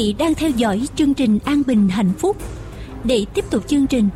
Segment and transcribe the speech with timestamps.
[0.00, 2.36] Vị đang theo dõi chương trình An Bình Hạnh Phúc.
[3.04, 4.08] Để tiếp tục chương trình,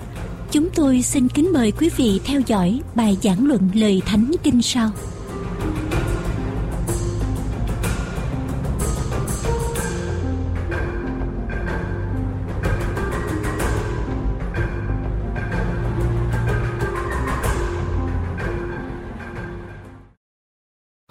[0.50, 4.62] chúng tôi xin kính mời quý vị theo dõi bài giảng luận lời Thánh Kinh
[4.62, 4.90] sau.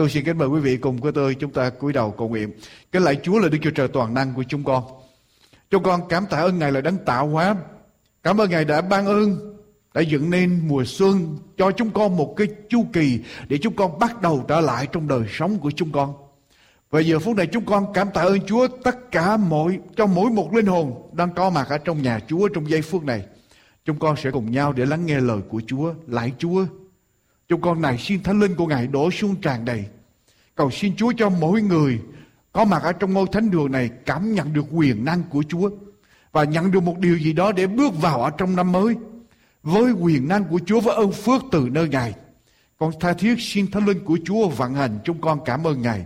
[0.03, 2.51] Tôi xin kính mời quý vị cùng với tôi chúng ta cúi đầu cầu nguyện.
[2.91, 4.83] Cái lạy Chúa là Đức Chúa Trời toàn năng của chúng con.
[5.69, 7.55] Chúng con cảm tạ ơn Ngài là đấng tạo hóa.
[8.23, 9.55] Cảm ơn Ngài đã ban ơn,
[9.94, 14.00] đã dựng nên mùa xuân cho chúng con một cái chu kỳ để chúng con
[14.00, 16.13] bắt đầu trở lại trong đời sống của chúng con.
[16.89, 20.29] Và giờ phút này chúng con cảm tạ ơn Chúa tất cả mọi cho mỗi
[20.29, 23.25] một linh hồn đang có mặt ở trong nhà Chúa trong giây phút này.
[23.85, 25.94] Chúng con sẽ cùng nhau để lắng nghe lời của Chúa.
[26.07, 26.65] Lại Chúa,
[27.50, 29.86] Chúng con này xin thánh linh của Ngài đổ xuống tràn đầy.
[30.56, 32.00] Cầu xin Chúa cho mỗi người
[32.51, 35.69] có mặt ở trong ngôi thánh đường này cảm nhận được quyền năng của Chúa
[36.31, 38.95] và nhận được một điều gì đó để bước vào ở trong năm mới
[39.63, 42.13] với quyền năng của Chúa và ơn phước từ nơi Ngài.
[42.78, 46.06] Con tha thiết xin thánh linh của Chúa vận hành chúng con cảm ơn Ngài.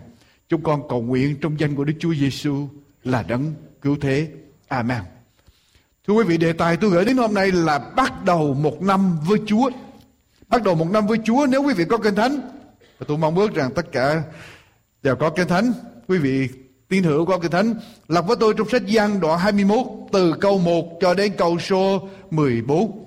[0.50, 2.68] Chúng con cầu nguyện trong danh của Đức Chúa Giêsu
[3.04, 4.30] là đấng cứu thế.
[4.68, 5.02] Amen.
[6.08, 9.20] Thưa quý vị, đề tài tôi gửi đến hôm nay là bắt đầu một năm
[9.28, 9.70] với Chúa.
[10.48, 12.40] Bắt đầu một năm với Chúa nếu quý vị có kinh thánh.
[13.00, 14.24] Và tôi mong ước rằng tất cả
[15.04, 15.74] đều có kinh thánh.
[16.08, 16.50] Quý vị
[16.90, 17.74] tin hữu có kinh thánh.
[18.08, 22.08] lặp với tôi trong sách Giăng đoạn 21 từ câu 1 cho đến câu số
[22.32, 23.06] 14.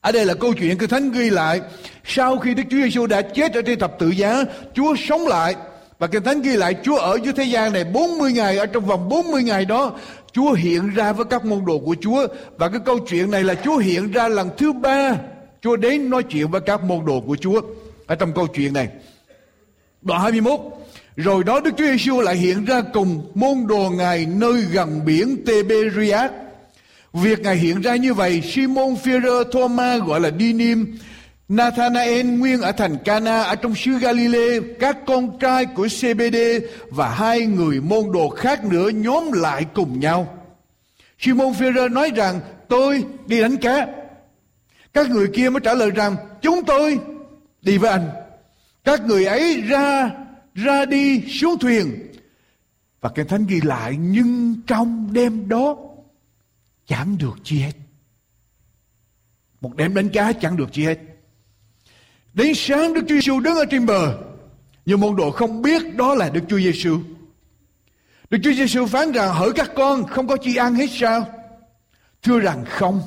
[0.00, 1.60] Ở đây là câu chuyện kinh thánh ghi lại
[2.04, 4.44] sau khi Đức Chúa Giêsu đã chết ở trên thập tự giá,
[4.74, 5.56] Chúa sống lại
[5.98, 8.84] và Kinh Thánh ghi lại Chúa ở dưới thế gian này 40 ngày Ở trong
[8.84, 9.92] vòng 40 ngày đó
[10.32, 12.26] Chúa hiện ra với các môn đồ của Chúa
[12.56, 15.16] Và cái câu chuyện này là Chúa hiện ra lần thứ ba
[15.62, 17.60] Chúa đến nói chuyện với các môn đồ của Chúa
[18.06, 18.88] ở trong câu chuyện này.
[20.02, 20.60] Đoạn 21
[21.16, 25.44] Rồi đó Đức Chúa Giêsu lại hiện ra cùng môn đồ Ngài nơi gần biển
[25.46, 26.30] Tiberias.
[27.12, 30.98] Việc Ngài hiện ra như vậy, Simon Phêrô, Thomas gọi là Dinim,
[31.48, 36.36] Nathanael nguyên ở thành Cana ở trong xứ Galilee, các con trai của CBD
[36.90, 40.38] và hai người môn đồ khác nữa nhóm lại cùng nhau.
[41.18, 43.86] Simon Phêrô nói rằng tôi đi đánh cá.
[44.92, 46.98] Các người kia mới trả lời rằng, chúng tôi
[47.62, 48.10] đi với anh.
[48.84, 50.10] Các người ấy ra
[50.54, 52.12] ra đi xuống thuyền.
[53.00, 55.76] Và kinh thánh ghi lại, nhưng trong đêm đó
[56.86, 57.72] chẳng được chi hết.
[59.60, 60.98] Một đêm đánh cá chẳng được chi hết.
[62.34, 64.18] Đến sáng Đức Chúa Giêsu đứng ở trên bờ.
[64.86, 67.00] Nhưng môn đồ không biết đó là Đức Chúa Giêsu.
[68.30, 71.26] Đức Chúa Giêsu phán rằng, hỡi các con, không có chi ăn hết sao?
[72.22, 73.00] Thưa rằng không.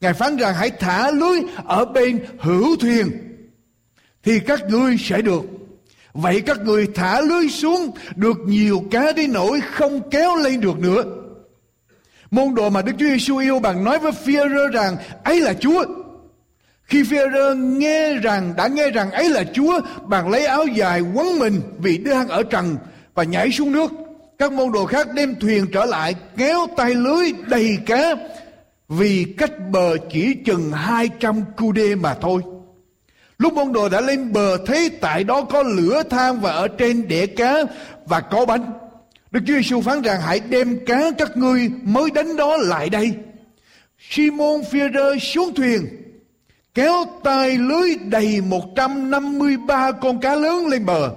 [0.00, 3.10] Ngài phán rằng hãy thả lưới ở bên hữu thuyền
[4.22, 5.42] thì các ngươi sẽ được.
[6.12, 10.78] Vậy các ngươi thả lưới xuống được nhiều cá đến nỗi không kéo lên được
[10.78, 11.04] nữa.
[12.30, 15.84] Môn đồ mà Đức Chúa Giêsu yêu bằng nói với Phi-rơ rằng ấy là Chúa.
[16.84, 21.38] Khi Phi-rơ nghe rằng đã nghe rằng ấy là Chúa, bạn lấy áo dài quấn
[21.38, 22.76] mình vì đang ở trần
[23.14, 23.92] và nhảy xuống nước.
[24.38, 28.14] Các môn đồ khác đem thuyền trở lại kéo tay lưới đầy cá
[28.88, 32.42] vì cách bờ chỉ chừng 200 cu đê mà thôi.
[33.38, 37.08] Lúc môn đồ đã lên bờ, thấy tại đó có lửa than và ở trên
[37.08, 37.54] đĩa cá
[38.06, 38.72] và có bánh.
[39.30, 43.12] Đức Chúa Giêsu phán rằng, hãy đem cá các ngươi mới đánh đó lại đây.
[44.10, 45.86] Simon Phi-rơ xuống thuyền,
[46.74, 51.10] kéo tay lưới đầy 153 con cá lớn lên bờ,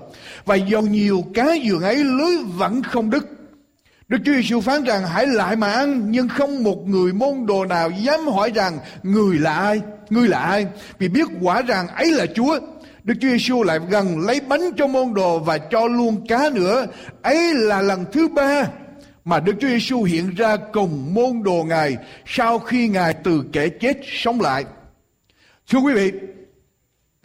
[0.46, 3.41] và do nhiều cá giường ấy lưới vẫn không đứt
[4.12, 7.66] Đức Chúa Giêsu phán rằng hãy lại mà ăn nhưng không một người môn đồ
[7.66, 12.12] nào dám hỏi rằng người là ai, người là ai vì biết quả rằng ấy
[12.12, 12.60] là Chúa.
[13.04, 16.86] Đức Chúa Giêsu lại gần lấy bánh cho môn đồ và cho luôn cá nữa.
[17.22, 18.68] Ấy là lần thứ ba
[19.26, 23.70] mà Đức Chúa Giêsu hiện ra cùng môn đồ Ngài sau khi Ngài từ kẻ
[23.70, 24.66] chết sống lại.
[25.70, 26.12] Thưa quý vị,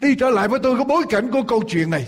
[0.01, 2.07] đi trở lại với tôi có bối cảnh của câu chuyện này.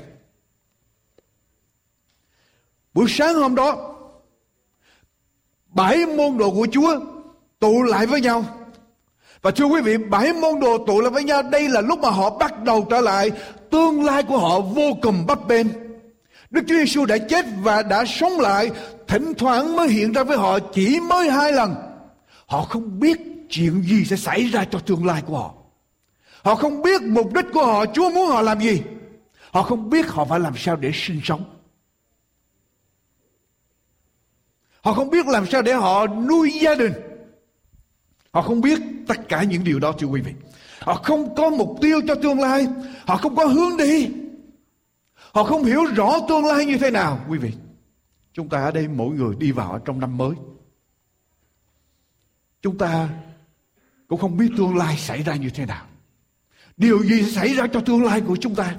[2.93, 3.88] Buổi sáng hôm đó,
[5.69, 6.99] bảy môn đồ của Chúa
[7.59, 8.45] tụ lại với nhau.
[9.41, 12.09] Và thưa quý vị, bảy môn đồ tụ lại với nhau, đây là lúc mà
[12.09, 13.31] họ bắt đầu trở lại,
[13.71, 15.67] tương lai của họ vô cùng bấp bênh.
[16.49, 18.71] Đức Chúa Giêsu đã chết và đã sống lại,
[19.07, 21.75] thỉnh thoảng mới hiện ra với họ chỉ mới hai lần.
[22.45, 25.53] Họ không biết chuyện gì sẽ xảy ra cho tương lai của họ.
[26.43, 28.81] Họ không biết mục đích của họ, Chúa muốn họ làm gì.
[29.51, 31.43] Họ không biết họ phải làm sao để sinh sống.
[34.81, 36.93] Họ không biết làm sao để họ nuôi gia đình.
[38.31, 40.33] Họ không biết tất cả những điều đó, thưa quý vị.
[40.79, 42.67] Họ không có mục tiêu cho tương lai.
[43.07, 44.09] Họ không có hướng đi.
[45.15, 47.53] Họ không hiểu rõ tương lai như thế nào, quý vị.
[48.33, 50.35] chúng ta ở đây mỗi người đi vào ở trong năm mới.
[52.61, 53.09] Chúng ta
[54.07, 55.85] cũng không biết tương lai xảy ra như thế nào.
[56.77, 58.75] Điều gì sẽ xảy ra cho tương lai của chúng ta?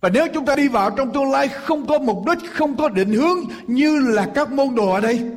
[0.00, 2.88] Và nếu chúng ta đi vào trong tương lai không có mục đích, không có
[2.88, 5.30] định hướng như là các môn đồ ở đây.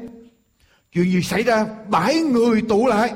[0.91, 1.65] Chuyện gì xảy ra?
[1.87, 3.13] Bảy người tụ lại.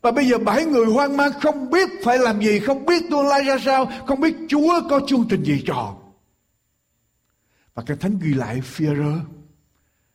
[0.00, 3.26] Và bây giờ bảy người hoang mang không biết phải làm gì, không biết tương
[3.26, 5.96] lai ra sao, không biết Chúa có chương trình gì cho họ.
[7.74, 9.20] Và cái thánh ghi lại Führer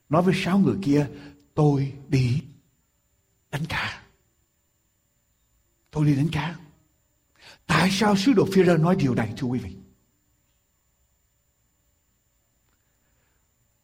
[0.09, 1.07] nói với sáu người kia,
[1.53, 2.41] tôi đi
[3.51, 4.01] đánh cá.
[5.91, 6.55] Tôi đi đánh cá.
[7.67, 9.71] Tại sao sứ đồ Führer nói điều này, thưa quý vị?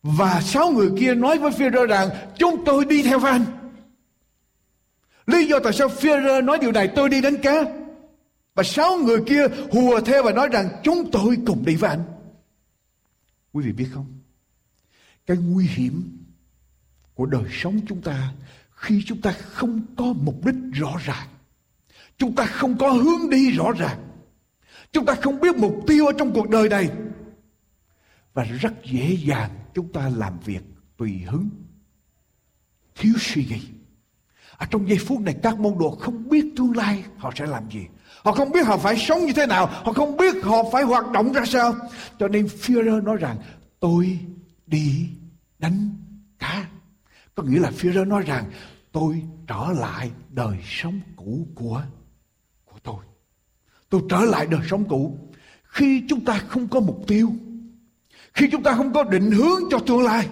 [0.03, 3.45] Và sáu người kia nói với Führer rằng, chúng tôi đi theo anh.
[5.25, 7.63] Lý do tại sao Führer nói điều này, tôi đi đánh cá.
[8.55, 12.03] Và sáu người kia hùa theo và nói rằng, chúng tôi cùng đi với anh.
[13.51, 14.05] Quý vị biết không?
[15.25, 16.17] Cái nguy hiểm
[17.13, 18.33] của đời sống chúng ta
[18.75, 21.27] khi chúng ta không có mục đích rõ ràng.
[22.17, 23.99] Chúng ta không có hướng đi rõ ràng.
[24.91, 26.89] Chúng ta không biết mục tiêu ở trong cuộc đời này.
[28.33, 30.61] Và rất dễ dàng chúng ta làm việc
[30.97, 31.49] tùy hứng.
[32.95, 33.61] Thiếu suy nghĩ.
[34.57, 37.69] Ở trong giây phút này, các môn đồ không biết tương lai họ sẽ làm
[37.71, 37.87] gì.
[38.23, 39.65] Họ không biết họ phải sống như thế nào.
[39.65, 41.75] Họ không biết họ phải hoạt động ra sao.
[42.19, 43.37] Cho nên Führer nói rằng,
[43.79, 44.19] tôi
[44.67, 45.09] đi
[45.59, 45.89] đánh
[46.39, 46.67] cá.
[47.35, 48.51] Có nghĩa là Führer nói rằng,
[48.91, 51.83] tôi trở lại đời sống cũ của.
[53.93, 55.17] Tôi trở lại đời sống cũ.
[55.63, 57.33] Khi chúng ta không có mục tiêu,
[58.33, 60.27] khi chúng ta không có định hướng cho tương lai,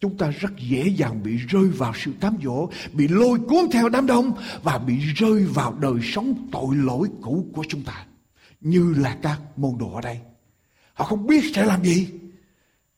[0.00, 3.88] chúng ta rất dễ dàng bị rơi vào sự cám dỗ, bị lôi cuốn theo
[3.88, 8.06] đám đông và bị rơi vào đời sống tội lỗi cũ của chúng ta.
[8.60, 10.20] Như là các môn đồ ở đây.
[10.94, 12.08] Họ không biết sẽ làm gì.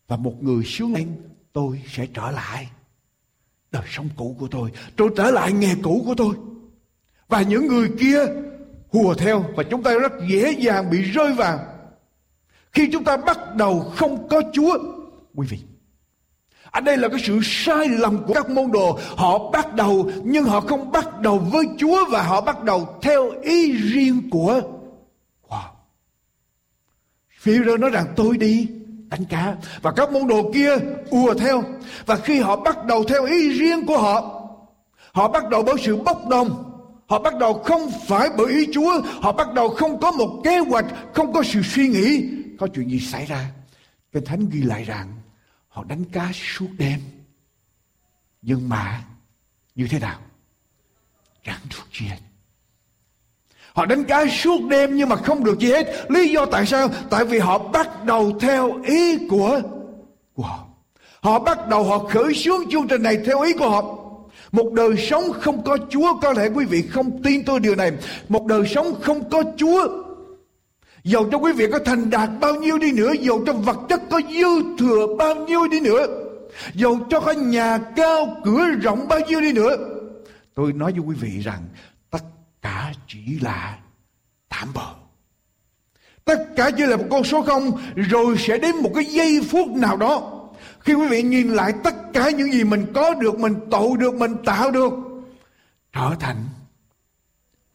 [0.09, 1.17] Và một người xuống lên,
[1.53, 2.69] tôi sẽ trở lại
[3.73, 4.71] đời sống cũ của tôi.
[4.97, 6.35] Tôi trở lại nghề cũ của tôi.
[7.29, 8.27] Và những người kia
[8.95, 11.59] hùa theo và chúng ta rất dễ dàng bị rơi vào.
[12.73, 14.79] Khi chúng ta bắt đầu không có Chúa,
[15.35, 15.59] quý vị.
[16.71, 18.99] Ở đây là cái sự sai lầm của các môn đồ.
[19.17, 23.31] Họ bắt đầu nhưng họ không bắt đầu với Chúa và họ bắt đầu theo
[23.43, 24.61] ý riêng của
[25.49, 25.69] wow.
[27.39, 28.69] Phi nói rằng tôi đi
[29.09, 30.77] đánh cá và các môn đồ kia
[31.11, 31.63] ùa theo
[32.07, 34.41] và khi họ bắt đầu theo ý riêng của họ
[35.13, 36.74] họ bắt đầu bởi sự bốc đồng
[37.07, 40.59] họ bắt đầu không phải bởi ý chúa họ bắt đầu không có một kế
[40.59, 40.85] hoạch
[41.15, 43.51] không có sự suy nghĩ có chuyện gì xảy ra
[44.13, 45.13] kinh thánh ghi lại rằng
[45.69, 47.01] họ đánh cá suốt đêm
[48.43, 49.05] nhưng mà
[49.75, 50.19] như thế nào
[51.45, 52.19] chẳng được gì hết
[53.75, 56.11] Họ đánh cá suốt đêm nhưng mà không được gì hết.
[56.11, 56.89] Lý do tại sao?
[57.11, 59.61] Tại vì họ bắt đầu theo ý của,
[60.35, 60.67] của họ.
[61.21, 64.04] Họ bắt đầu họ khởi xướng chương trình này theo ý của họ.
[64.55, 67.93] Một đời sống không có Chúa, có thể quý vị không tin tôi điều này.
[68.29, 69.89] Một đời sống không có Chúa
[71.05, 74.01] Dầu cho quý vị có thành đạt bao nhiêu đi nữa Dầu cho vật chất
[74.11, 76.07] có dư thừa bao nhiêu đi nữa
[76.75, 79.77] Dầu cho có nhà cao cửa rộng bao nhiêu đi nữa
[80.55, 81.63] Tôi nói với quý vị rằng,
[82.11, 82.25] tất
[82.63, 83.79] cả chỉ là
[84.49, 84.95] tạm bợ
[86.25, 89.69] Tất cả chỉ là một con số không, rồi sẽ đến một cái giây phút
[89.69, 90.34] nào đó.
[90.85, 94.15] Khi quý vị nhìn lại tất cả những gì mình có được, mình tụ được,
[94.15, 94.93] mình tạo được
[95.93, 96.37] trở thành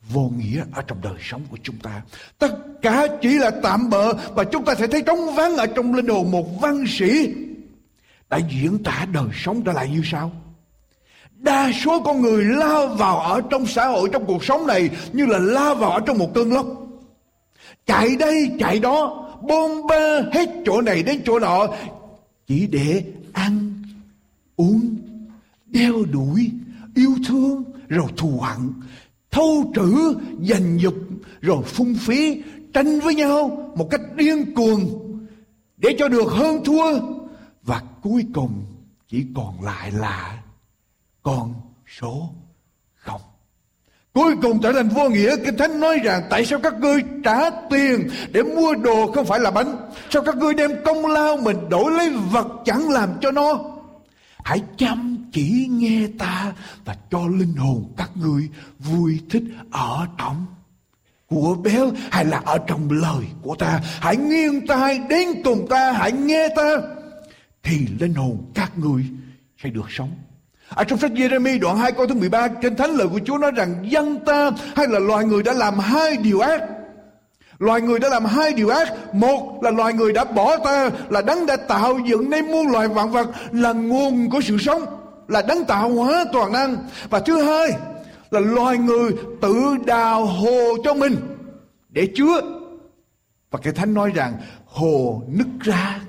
[0.10, 2.02] vô nghĩa ở trong đời sống của chúng ta.
[2.38, 5.94] Tất cả chỉ là tạm bợ và chúng ta sẽ thấy trống vắng ở trong
[5.94, 7.34] linh hồn một văn sĩ
[8.30, 10.32] đã diễn tả đời sống trở lại như sau.
[11.32, 15.26] Đa số con người lao vào ở trong xã hội, trong cuộc sống này như
[15.26, 16.68] là lao vào ở trong một cơn lốc.
[17.86, 21.68] Chạy đây, chạy đó, bom ba hết chỗ này đến chỗ nọ
[22.50, 23.84] chỉ để ăn,
[24.56, 24.98] uống,
[25.66, 26.52] đeo đuổi,
[26.96, 28.74] yêu thương, rồi thù hận,
[29.32, 30.96] thâu trữ, giành dục,
[31.42, 35.10] rồi phung phí, tranh với nhau một cách điên cuồng
[35.78, 37.00] để cho được hơn thua
[37.64, 38.66] và cuối cùng
[39.08, 40.44] chỉ còn lại là
[41.24, 41.54] con
[42.00, 42.30] số.
[44.20, 45.36] Cuối cùng trở thành vô nghĩa.
[45.46, 49.40] Kinh Thánh nói rằng, Tại sao các ngươi trả tiền Để mua đồ không phải
[49.40, 49.78] là bánh?
[50.10, 53.60] Sao các ngươi đem công lao mình đổi lấy vật chẳng làm cho nó?
[54.44, 56.54] Hãy chăm chỉ nghe ta
[56.86, 58.50] Và cho linh hồn các ngươi
[58.80, 60.46] vui thích ở trong
[61.30, 63.82] của béo hay là ở trong lời của ta.
[64.00, 66.76] Hãy nghiêng tai đến cùng ta, hãy nghe ta
[67.64, 69.04] thì linh hồn các ngươi
[69.64, 70.12] sẽ được sống
[70.80, 73.52] ở trong sách Jeremy đoạn 2 câu thứ 13 trên thánh lời của Chúa nói
[73.52, 76.64] rằng dân ta hay là loài người đã làm hai điều ác.
[77.58, 79.14] Loài người đã làm hai điều ác.
[79.14, 82.88] Một là loài người đã bỏ ta, là đấng đã tạo dựng nên muôn loài
[82.88, 84.86] vạn vật, là nguồn của sự sống,
[85.28, 86.78] là đấng tạo hóa toàn năng.
[87.10, 87.72] Và thứ hai
[88.32, 91.16] là loài người tự đào hồ cho mình
[91.90, 92.42] để chứa.
[93.52, 94.34] Và cái thánh nói rằng
[94.66, 96.00] hồ nứt ra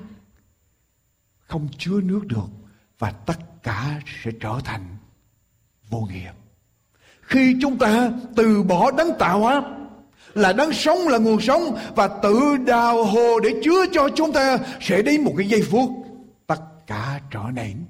[1.39, 2.47] không chứa nước được
[2.99, 4.97] và tất cả sẽ trở thành
[5.89, 6.31] vô nghĩa.
[7.21, 9.61] Khi chúng ta từ bỏ đấng tạo hóa,
[10.33, 14.57] là đấng sống là nguồn sống và tự đào hồ để chứa cho chúng ta,
[14.81, 15.89] sẽ đến một cái giây phút
[16.47, 17.85] tất cả trở nên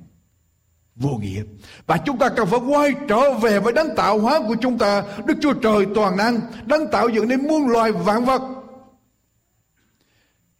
[0.96, 1.44] vô nghĩa
[1.88, 5.04] và chúng ta cần phải quay trở về với đấng tạo hóa của chúng ta.
[5.26, 8.42] Đức chúa trời toàn năng, đấng tạo dựng nên muôn loài vạn vật.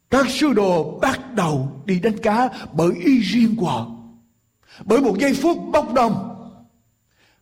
[0.10, 4.01] Các sư đồ bắt đầu đi đánh cá bởi ý riêng của họ
[4.86, 6.28] bởi một giây phút bốc đồng.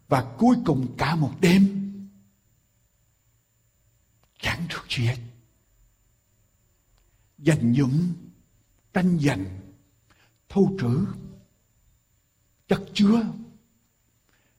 [0.07, 1.91] Và cuối cùng cả một đêm,
[4.39, 5.17] chẳng được gì hết.
[7.37, 8.13] Dành những
[8.93, 9.45] tranh giành
[10.49, 11.05] thu trữ,
[12.67, 13.23] chất chứa.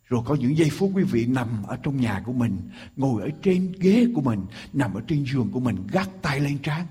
[0.04, 3.30] Rồi có những giây phút quý vị nằm ở trong nhà của mình, ngồi ở
[3.42, 6.87] trên ghế của mình, nằm ở trên giường của mình, gác tay lên trán.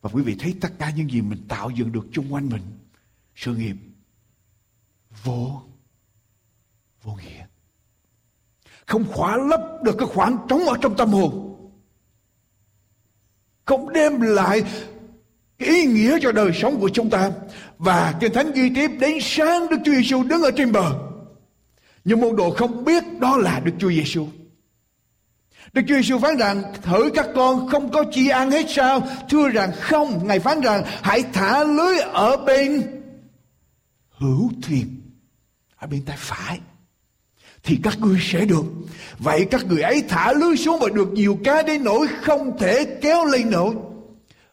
[0.00, 2.62] Và quý vị thấy tất cả những gì mình tạo dựng được chung quanh mình.
[3.36, 3.76] Sự nghiệp
[5.24, 5.62] vô
[7.02, 7.46] vô nghĩa.
[8.86, 11.56] Không khóa lấp được cái khoảng trống ở trong tâm hồn.
[13.64, 14.62] Không đem lại
[15.58, 17.32] ý nghĩa cho đời sống của chúng ta.
[17.78, 20.92] Và kinh thánh ghi tiếp đến sáng Đức Chúa Giêsu đứng ở trên bờ.
[22.04, 24.26] Nhưng môn đồ không biết đó là Đức Chúa Giêsu
[25.72, 29.02] Đức Chúa Giêsu phán rằng, thử các con không có chi ăn hết sao?
[29.30, 30.26] Thưa rằng không.
[30.26, 32.82] Ngài phán rằng, hãy thả lưới ở bên
[34.10, 34.99] hữu thuyền
[35.80, 36.60] ở bên tay phải
[37.62, 38.64] thì các ngươi sẽ được.
[39.18, 42.98] Vậy các người ấy thả lưới xuống và được nhiều cá đến nỗi không thể
[43.02, 43.74] kéo lên nổi.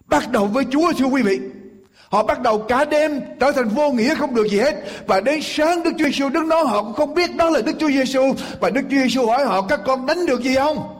[0.05, 1.39] Bắt đầu với Chúa, thưa quý vị.
[2.09, 4.75] Họ bắt đầu cả đêm trở thành vô nghĩa không được gì hết.
[5.07, 7.75] Và đến sáng Đức Chúa Giêsu đứng đó họ cũng không biết đó là Đức
[7.79, 10.93] Chúa Giêsu Và Đức Chúa Giêsu hỏi họ, các con đánh được gì không?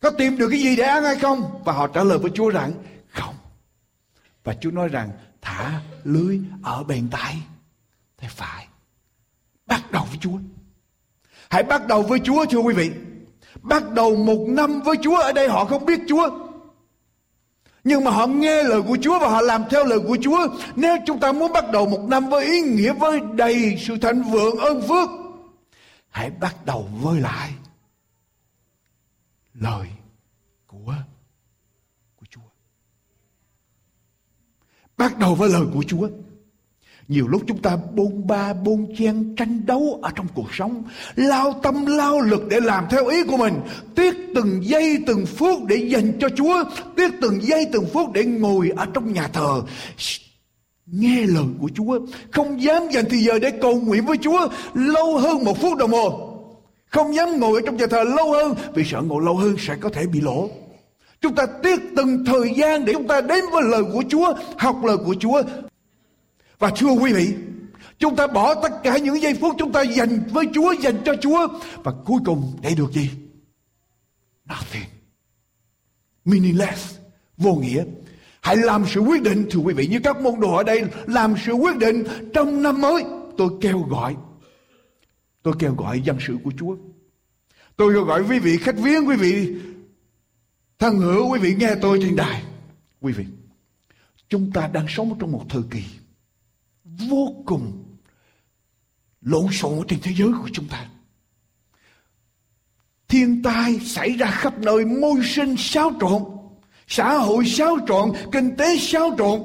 [0.00, 1.62] Có tìm được cái gì để ăn hay không?
[1.64, 2.72] Và họ trả lời với Chúa rằng,
[3.08, 3.34] không.
[4.44, 5.10] Và Chúa nói rằng,
[5.42, 7.36] thả lưới ở bên tay
[8.20, 8.66] tay phải.
[9.72, 10.38] Bắt đầu với Chúa.
[11.50, 12.90] Hãy bắt đầu với Chúa, thưa quý vị.
[13.62, 16.30] Bắt đầu một năm với Chúa ở đây, họ không biết Chúa.
[17.84, 20.48] Nhưng mà họ nghe lời của Chúa và họ làm theo lời của Chúa.
[20.76, 24.22] Nếu chúng ta muốn bắt đầu một năm với ý nghĩa, với đầy sự thịnh
[24.22, 25.08] vượng, ơn phước.
[26.10, 27.50] Hãy bắt đầu với lại
[29.54, 29.88] lời
[30.66, 30.94] của
[32.16, 32.48] của Chúa.
[34.96, 36.08] Bắt đầu với lời của Chúa.
[37.08, 40.84] Nhiều lúc chúng ta bôn ba, bôn chen, tranh đấu ở trong cuộc sống.
[41.14, 43.54] Lao tâm, lao lực để làm theo ý của mình.
[43.94, 46.64] Tiếc từng giây, từng phút để dành cho Chúa.
[46.96, 49.62] Tiếc từng giây, từng phút để ngồi ở trong nhà thờ.
[50.86, 51.98] Nghe lời của Chúa.
[52.30, 54.48] Không dám dành thời giờ để cầu nguyện với Chúa.
[54.74, 56.28] Lâu hơn một phút đồng hồ.
[56.86, 59.76] Không dám ngồi ở trong nhà thờ lâu hơn, Vì sợ ngồi lâu hơn sẽ
[59.80, 60.48] có thể bị lỗ.
[61.20, 64.84] Chúng ta tiếc từng thời gian để chúng ta đến với lời của Chúa, Học
[64.84, 65.42] lời của Chúa
[66.62, 67.34] và thưa quý vị,
[67.98, 71.14] chúng ta bỏ tất cả những giây phút chúng ta dành với Chúa, dành cho
[71.20, 71.48] Chúa.
[71.84, 73.10] Và cuối cùng để được gì?
[74.48, 74.88] Nothing.
[76.24, 76.98] Meaningless.
[77.36, 77.84] Vô nghĩa.
[78.40, 81.34] Hãy làm sự quyết định, thưa quý vị, như các môn đồ ở đây, làm
[81.46, 83.04] sự quyết định trong năm mới.
[83.38, 84.16] Tôi kêu gọi,
[85.42, 86.76] tôi kêu gọi dân sự của Chúa.
[87.76, 89.56] Tôi kêu gọi quý vị khách viếng, quý vị
[90.78, 92.42] thân hữu, quý vị nghe tôi trên đài.
[93.00, 93.24] Quý vị,
[94.28, 95.82] chúng ta đang sống trong một thời kỳ
[96.98, 97.84] vô cùng
[99.20, 100.88] lộn xộn trên thế giới của chúng ta.
[103.08, 106.22] Thiên tai xảy ra khắp nơi, môi sinh xáo trộn,
[106.86, 109.42] xã hội xáo trộn, kinh tế xáo trộn,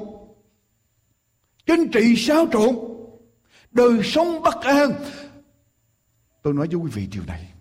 [1.66, 2.76] chính trị xáo trộn,
[3.70, 4.90] đời sống bất an.
[6.42, 7.52] Tôi nói với quý vị điều này.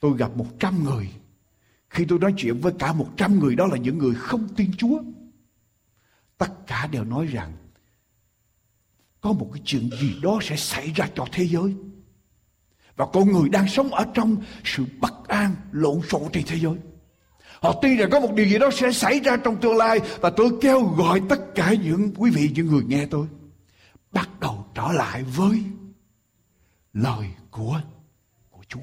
[0.00, 1.10] Tôi gặp một trăm người.
[1.90, 4.70] Khi tôi nói chuyện với cả một trăm người đó là những người không tin
[4.76, 5.02] Chúa
[6.38, 7.52] tất cả đều nói rằng,
[9.20, 11.74] có một cái chuyện gì đó sẽ xảy ra cho thế giới
[12.96, 16.74] và con người đang sống ở trong sự bất an, lộn xộn trên thế giới
[17.60, 20.30] họ tin rằng có một điều gì đó sẽ xảy ra trong tương lai, và
[20.30, 23.26] tôi kêu gọi tất cả những quý vị, những người nghe tôi,
[24.12, 25.62] bắt đầu trở lại với
[26.92, 27.80] lời của
[28.50, 28.80] của Chúa.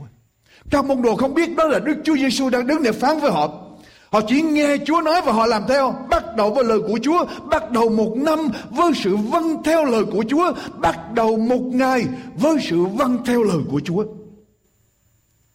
[0.70, 3.32] Các môn đồ không biết đó là Đức Chúa Giêsu đang đứng để phán với
[3.32, 3.64] họ.
[4.12, 6.06] Họ chỉ nghe Chúa nói và họ làm theo.
[6.10, 7.26] Bắt đầu với lời của Chúa.
[7.50, 8.39] Bắt đầu một năm
[8.70, 10.54] với sự vâng theo lời của Chúa.
[10.78, 14.06] Bắt đầu một ngày với sự vâng theo lời của Chúa.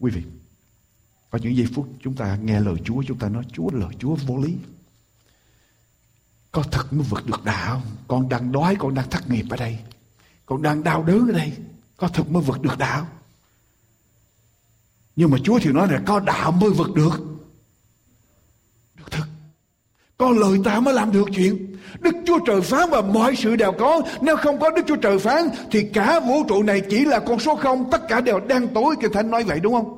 [0.01, 0.23] Quý vị,
[1.31, 4.15] có những giây phút chúng ta nghe lời Chúa, chúng ta nói Chúa lời Chúa
[4.15, 4.55] vô lý.
[6.53, 9.79] Có thật mới vượt được đạo Con đang đói, con đang thất nghiệp ở đây.
[10.47, 11.53] Con đang đau đớn ở đây.
[11.97, 13.07] Có thật mới vượt được đạo.
[15.17, 17.30] Nhưng mà Chúa thì nói là có đạo mới vượt được
[20.21, 21.77] con lời ta mới làm được chuyện.
[22.01, 24.03] Đức Chúa Trời phán và mọi sự đều có.
[24.21, 27.39] Nếu không có Đức Chúa Trời phán thì cả vũ trụ này chỉ là con
[27.39, 27.91] số không.
[27.91, 28.95] Tất cả đều đang tối.
[29.01, 29.97] Kinh Thánh nói vậy đúng không?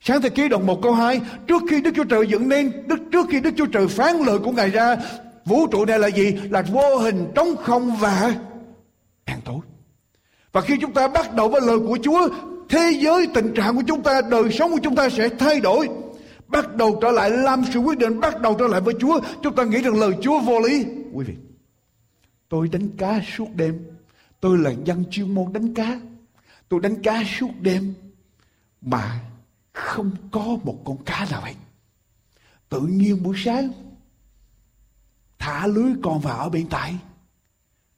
[0.00, 2.98] Sáng thế ký đoạn 1 câu 2 Trước khi Đức Chúa Trời dựng nên đức
[3.12, 4.96] Trước khi Đức Chúa Trời phán lời của Ngài ra
[5.44, 6.36] Vũ trụ này là gì?
[6.50, 8.34] Là vô hình, trống không và
[9.26, 9.58] đen tối.
[10.52, 12.28] Và khi chúng ta bắt đầu với lời của Chúa,
[12.68, 15.88] thế giới, tình trạng của chúng ta, đời sống của chúng ta sẽ thay đổi.
[16.48, 19.20] Bắt đầu trở lại làm sự quyết định, bắt đầu trở lại với Chúa.
[19.42, 20.84] Chúng ta nghĩ rằng lời Chúa vô lý.
[21.12, 21.34] Quý vị,
[22.48, 23.86] tôi đánh cá suốt đêm.
[24.40, 26.00] Tôi là dân chuyên môn đánh cá.
[26.68, 27.94] Tôi đánh cá suốt đêm.
[28.80, 29.20] Mà
[29.72, 31.54] không có một con cá nào hết.
[32.68, 33.72] Tự nhiên buổi sáng
[35.44, 36.94] thả lưới con vào ở bên tay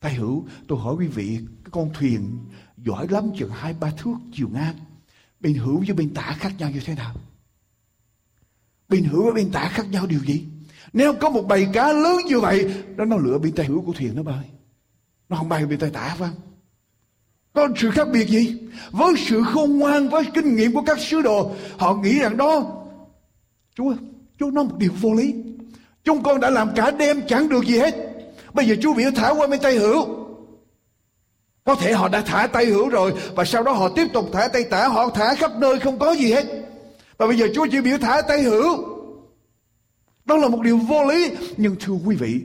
[0.01, 2.39] tay hữu tôi hỏi quý vị cái con thuyền
[2.77, 4.75] giỏi lắm chừng hai ba thước chiều ngang
[5.41, 7.15] bên hữu với bên tả khác nhau như thế nào
[8.89, 10.45] bên hữu với bên tả khác nhau điều gì
[10.93, 13.93] nếu có một bầy cá lớn như vậy đó nó lựa bên tay hữu của
[13.93, 14.45] thuyền nó bơi
[15.29, 16.41] nó không bay bên tay tả phải không
[17.53, 18.59] có sự khác biệt gì
[18.91, 22.83] với sự khôn ngoan với kinh nghiệm của các sứ đồ họ nghĩ rằng đó
[23.75, 23.95] chúa
[24.39, 25.35] chúa nói một điều vô lý
[26.07, 27.95] Chúng con đã làm cả đêm chẳng được gì hết.
[28.53, 30.07] Bây giờ Chúa biểu thả qua bên tay hữu.
[31.65, 34.49] Có thể họ đã thả tay hữu rồi và sau đó họ tiếp tục thả
[34.49, 36.45] tay tả, họ thả khắp nơi không có gì hết.
[37.19, 38.97] Và bây giờ Chúa chỉ biểu thả tay hữu.
[40.25, 41.31] Đó là một điều vô lý.
[41.57, 42.41] Nhưng thưa quý vị,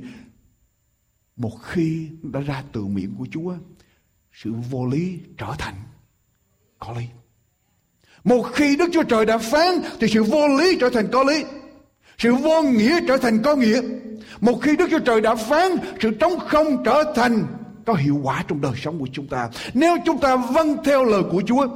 [1.35, 3.53] một khi đã ra từ miệng của Chúa,
[4.33, 5.75] sự vô lý trở thành
[6.79, 7.05] có lý.
[8.23, 11.43] Một khi Đức Chúa Trời đã phán thì sự vô lý trở thành có lý.
[12.17, 13.81] Sự vô nghĩa trở thành có nghĩa.
[14.41, 17.45] Một khi Đức Chúa Trời đã phán, sự trống không trở thành
[17.85, 19.49] có hiệu quả trong đời sống của chúng ta.
[19.73, 21.67] Nếu chúng ta vâng theo lời của Chúa,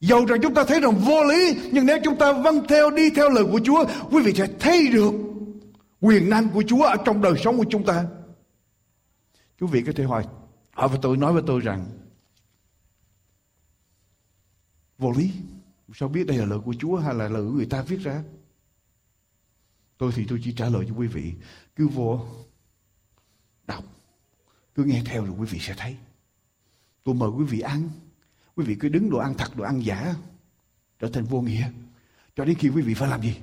[0.00, 3.10] Dầu rằng chúng ta thấy rằng vô lý, Nhưng nếu chúng ta vâng theo, đi
[3.10, 5.12] theo lời của Chúa, Quý vị sẽ thấy được
[6.00, 8.06] Quyền năng của Chúa ở trong đời sống của chúng ta
[9.60, 10.24] Quý vị có thể hỏi
[10.70, 11.86] Hỏi với tôi, nói với tôi rằng,
[14.98, 15.30] Vô lý
[15.94, 18.22] Sao biết đây là lời của Chúa hay là lời của người ta viết ra?
[19.98, 21.34] Tôi thì tôi chỉ trả lời cho quý vị.
[21.76, 22.26] Cứ vô
[23.66, 23.84] đọc.
[24.74, 25.96] Cứ nghe theo rồi quý vị sẽ thấy.
[27.04, 27.90] Tôi mời quý vị ăn.
[28.58, 30.14] Quý vị cứ đứng đồ ăn thật, đồ ăn giả.
[30.98, 31.62] Trở thành vô nghĩa.
[32.36, 33.36] Cho đến khi quý vị phải làm gì?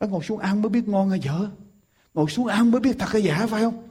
[0.00, 1.48] Phải ngồi xuống ăn mới biết ngon hay dở.
[2.14, 3.82] Ngồi xuống ăn mới biết thật hay giả phải không?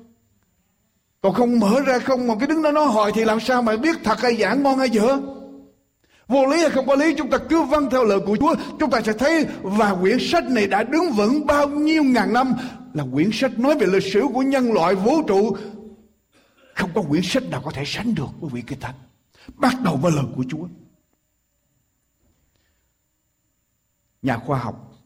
[1.22, 3.78] Còn không mở ra không mà cái đứng đó nói hỏi thì làm sao mà
[3.78, 5.20] biết thật hay giả ngon hay dở?
[6.28, 8.90] Vô lý hay không có lý chúng ta cứ vâng theo lời của Chúa Chúng
[8.90, 12.54] ta sẽ thấy và quyển sách này đã đứng vững bao nhiêu ngàn năm
[12.94, 15.56] Là quyển sách nói về lịch sử của nhân loại vũ trụ
[16.76, 18.96] không có quyển sách nào có thể sánh được với vị kinh thánh
[19.56, 20.68] Bắt đầu với lời của Chúa
[24.22, 25.04] Nhà khoa học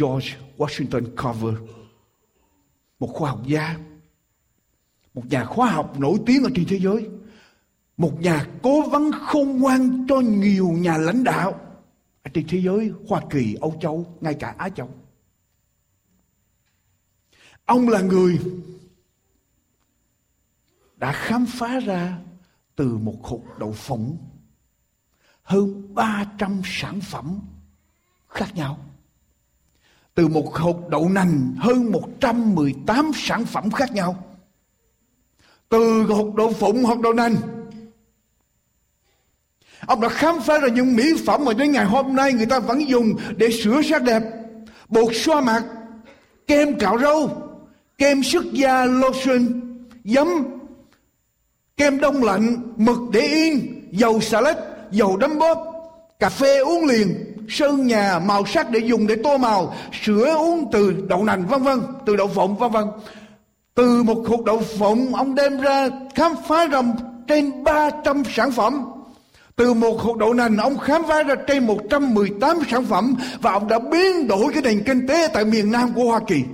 [0.00, 1.54] George Washington Carver
[2.98, 3.78] Một khoa học gia
[5.14, 7.08] Một nhà khoa học nổi tiếng ở trên thế giới
[8.00, 11.60] một nhà cố vấn khôn ngoan cho nhiều nhà lãnh đạo
[12.22, 14.88] ở trên thế giới Hoa Kỳ, Âu Châu, ngay cả Á Châu.
[17.64, 18.38] Ông là người
[21.00, 22.18] đã khám phá ra
[22.76, 24.18] từ một hộp đậu phộng
[25.42, 27.40] hơn 300 sản phẩm
[28.28, 28.78] khác nhau.
[30.14, 34.24] Từ một hộp đậu nành hơn 118 sản phẩm khác nhau.
[35.68, 37.36] Từ hộp đậu phụng, hoặc đậu nành
[39.86, 42.58] Ông đã khám phá ra những mỹ phẩm mà đến ngày hôm nay người ta
[42.58, 44.22] vẫn dùng để sửa sắc đẹp.
[44.88, 45.64] Bột xoa mặt,
[46.46, 47.30] kem cạo râu,
[47.98, 49.60] kem sức da lotion,
[50.04, 50.59] giấm,
[51.80, 54.58] kem đông lạnh, mực để yên, dầu xà lách,
[54.90, 55.58] dầu đấm bóp,
[56.18, 60.68] cà phê uống liền, sơn nhà, màu sắc để dùng để tô màu, sữa uống
[60.72, 62.84] từ đậu nành vân vân, từ đậu phộng vân vân.
[63.74, 66.82] Từ một hộp đậu phộng ông đem ra khám phá ra
[67.28, 68.84] trên 300 sản phẩm
[69.56, 73.68] từ một hộp đậu nành ông khám phá ra trên 118 sản phẩm và ông
[73.68, 76.44] đã biến đổi cái nền kinh tế tại miền Nam của Hoa Kỳ.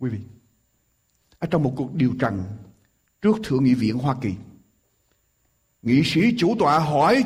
[0.00, 0.18] Quý vị,
[1.38, 2.42] ở trong một cuộc điều trần
[3.22, 4.34] trước Thượng nghị viện Hoa Kỳ,
[5.82, 7.24] nghị sĩ chủ tọa hỏi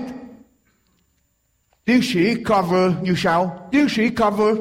[1.85, 3.69] tiến sĩ Carver như sau.
[3.71, 4.59] Tiến sĩ Carver,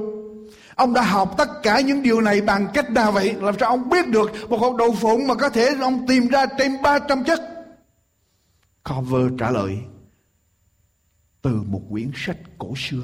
[0.75, 3.35] ông đã học tất cả những điều này bằng cách nào vậy?
[3.41, 6.45] Làm sao ông biết được một hộp đậu phụng mà có thể ông tìm ra
[6.57, 7.55] trên 300 chất?
[8.89, 9.77] cover trả lời
[11.41, 13.03] từ một quyển sách cổ xưa.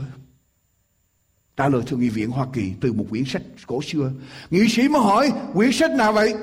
[1.57, 4.11] Trả lời thượng nghị viện Hoa Kỳ từ một quyển sách cổ xưa.
[4.49, 6.33] Nghị sĩ mới hỏi quyển sách nào vậy?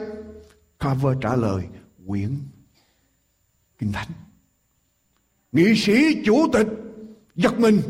[0.84, 1.64] Cover trả lời,
[2.06, 2.38] quyển
[3.78, 4.08] Kinh Thánh.
[5.52, 6.66] Nghị sĩ chủ tịch
[7.34, 7.80] giật mình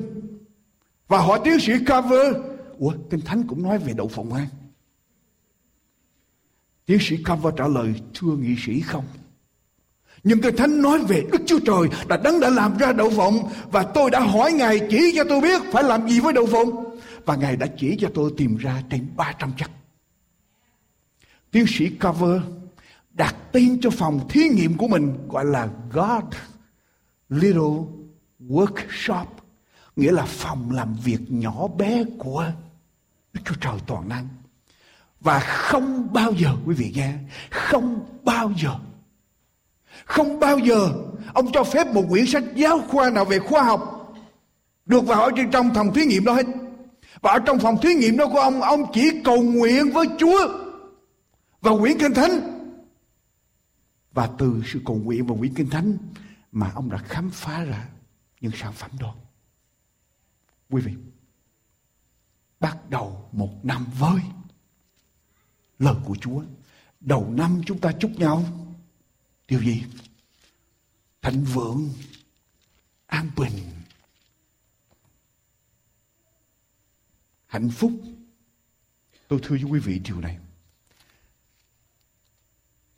[1.09, 2.37] và hỏi tiến sĩ Cover,
[2.79, 4.47] Ủa, Kinh Thánh cũng nói về đậu phộng an.
[6.87, 9.05] Tiến sĩ Cover trả lời, thưa nghị sĩ không
[10.25, 13.51] nhưng Kinh Thánh nói về Đức Chúa Trời đã đấng đã làm ra đậu phộng
[13.71, 16.99] và tôi đã hỏi Ngài chỉ cho tôi biết phải làm gì với đậu phộng
[17.25, 19.71] và Ngài đã chỉ cho tôi tìm ra trên 300 chất.
[21.51, 22.43] Tiến sĩ Cover
[23.19, 26.25] đặt tên cho phòng thí nghiệm của mình gọi là God
[27.29, 27.85] Little
[28.49, 29.27] Workshop
[29.97, 32.47] nghĩa là phòng làm việc nhỏ bé của
[33.33, 34.29] Đức Chúa Trời toàn năng.
[35.21, 37.15] Và không bao giờ quý vị nghe,
[37.51, 38.75] không bao giờ
[40.05, 40.93] không bao giờ
[41.35, 44.15] ông cho phép một quyển sách giáo khoa nào về khoa học
[44.87, 46.47] được vào ở trong phòng thí nghiệm đó hết.
[47.21, 50.49] Và ở trong phòng thí nghiệm đó của ông, ông chỉ cầu nguyện với Chúa
[51.61, 52.58] và quyển Kinh Thánh.
[54.13, 55.97] Và từ sự cầu nguyện và quyển Kinh Thánh
[56.53, 57.89] mà ông đã khám phá ra
[58.41, 59.15] những sản phẩm đó.
[60.71, 60.95] Quý vị,
[62.61, 64.23] bắt đầu một năm với
[65.79, 66.43] lời của Chúa.
[67.01, 68.45] Đầu năm chúng ta chúc nhau
[69.49, 69.85] điều gì
[71.23, 71.91] thịnh vượng
[73.07, 73.53] an bình
[77.47, 77.93] hạnh phúc
[79.29, 80.39] tôi thưa với quý vị điều này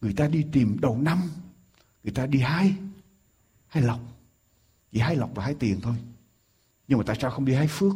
[0.01, 1.19] người ta đi tìm đầu năm
[2.05, 2.75] người ta đi hái
[3.67, 4.01] hái lọc,
[4.93, 5.97] chỉ hái lọc và hái tiền thôi.
[6.89, 7.93] Nhưng mà tại sao không đi hái phước?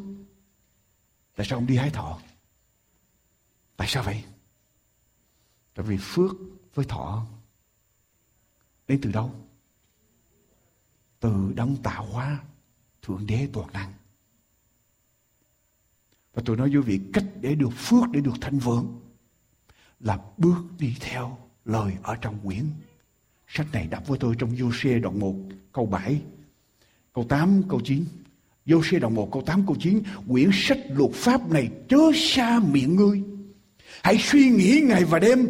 [1.37, 2.21] Tại sao không đi hái thọ?
[3.77, 4.25] Tại sao vậy?
[5.75, 6.31] Tại vì phước
[6.75, 7.27] với thọ
[8.89, 9.35] Đến từ đâu?
[11.21, 12.43] Từ đấng tạo hóa
[13.03, 13.93] Thượng đế toàn năng.
[16.35, 19.01] Và tôi nói với vị cách để được phước, để được thanh vượng
[20.01, 22.65] là bước đi theo lời ở trong quyển.
[23.49, 25.35] Sách này đọc với tôi trong Giô-xê đoạn 1
[25.73, 26.21] câu 7,
[27.15, 28.05] câu 8, câu 9.
[28.67, 32.97] Giô-xê đoạn 1 câu 8 câu 9, quyển sách luật pháp này chớ xa miệng
[32.97, 33.23] ngươi.
[34.03, 35.49] Hãy suy nghĩ ngày và đêm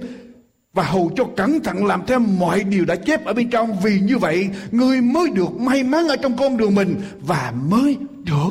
[0.72, 4.00] và hầu cho cẩn thận làm theo mọi điều đã chép ở bên trong vì
[4.00, 8.50] như vậy ngươi mới được may mắn ở trong con đường mình và mới được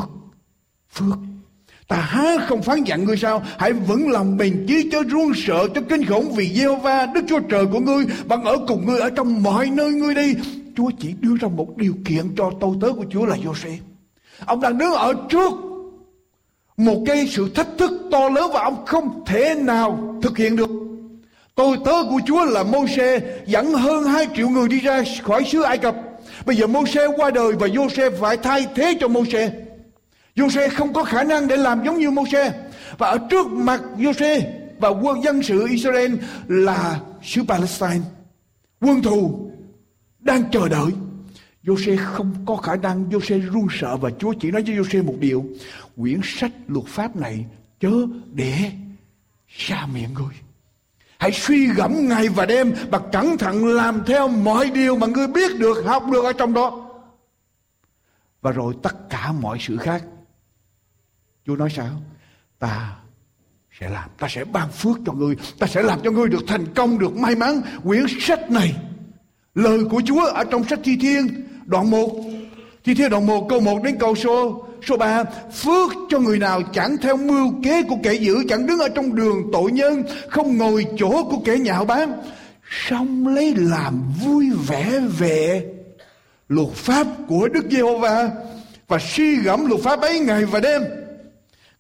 [0.91, 1.17] phước
[1.87, 3.43] ta há không phán dặn ngươi sao?
[3.57, 7.21] Hãy vững lòng mình chí cho run sợ cho kinh khủng vì Jehovah, va đức
[7.29, 8.05] chúa trời của ngươi.
[8.27, 10.33] Bằng ở cùng ngươi ở trong mọi nơi ngươi đi.
[10.77, 13.77] Chúa chỉ đưa ra một điều kiện cho tôi tớ của chúa là Joseph
[14.45, 15.53] ông đang đứng ở trước
[16.77, 20.69] một cái sự thách thức to lớn và ông không thể nào thực hiện được.
[21.55, 25.61] Tôi tớ của Chúa là Môi-se dẫn hơn hai triệu người đi ra khỏi xứ
[25.61, 25.95] Ai Cập.
[26.45, 29.49] Bây giờ Môi-se qua đời và Giô-se phải thay thế cho Môi-se.
[30.35, 32.53] Giô-se không có khả năng để làm giống như Môi-se.
[32.97, 34.41] Và ở trước mặt Giô-se
[34.79, 36.15] và quân dân sự Israel
[36.47, 38.01] là xứ Palestine.
[38.81, 39.51] Quân thù
[40.19, 40.91] đang chờ đợi.
[41.63, 45.15] Giô-se không có khả năng, Giô-se run sợ và Chúa chỉ nói với Giô-se một
[45.19, 45.45] điều.
[45.97, 47.45] Quyển sách luật pháp này
[47.79, 47.93] chớ
[48.33, 48.71] để
[49.47, 50.35] xa miệng người.
[51.17, 55.27] Hãy suy gẫm ngày và đêm và cẩn thận làm theo mọi điều mà ngươi
[55.27, 56.89] biết được, học được ở trong đó.
[58.41, 60.03] Và rồi tất cả mọi sự khác.
[61.45, 62.01] Chúa nói sao?
[62.59, 62.95] Ta
[63.79, 66.73] sẽ làm, ta sẽ ban phước cho ngươi, ta sẽ làm cho ngươi được thành
[66.73, 67.61] công, được may mắn.
[67.83, 68.75] Quyển sách này,
[69.55, 71.27] lời của Chúa ở trong sách Thi Thiên,
[71.65, 72.09] đoạn 1,
[72.83, 76.61] Thi Thiên đoạn 1 câu 1 đến câu số Số 3, phước cho người nào
[76.73, 80.57] chẳng theo mưu kế của kẻ dữ, chẳng đứng ở trong đường tội nhân, không
[80.57, 82.13] ngồi chỗ của kẻ nhạo báng,
[82.87, 85.65] xong lấy làm vui vẻ về
[86.49, 88.29] luật pháp của Đức Giê-hô-va
[88.87, 90.81] và suy gẫm luật pháp ấy ngày và đêm.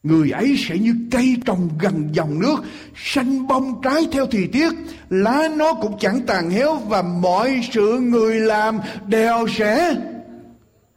[0.03, 2.55] Người ấy sẽ như cây trồng gần dòng nước,
[2.95, 4.69] xanh bông trái theo thời tiết,
[5.09, 9.95] lá nó cũng chẳng tàn héo và mọi sự người làm đều sẽ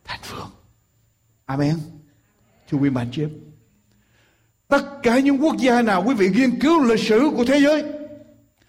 [0.05, 0.51] thành phượng.
[1.45, 1.77] Amen.
[2.71, 3.31] Thưa quý bạn chị em.
[4.69, 7.85] Tất cả những quốc gia nào quý vị nghiên cứu lịch sử của thế giới,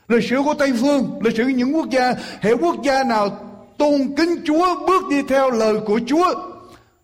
[0.08, 3.30] lịch sử của Tây Phương, lịch sử những quốc gia, hệ quốc gia nào
[3.78, 6.34] tôn kính Chúa, bước đi theo lời của Chúa,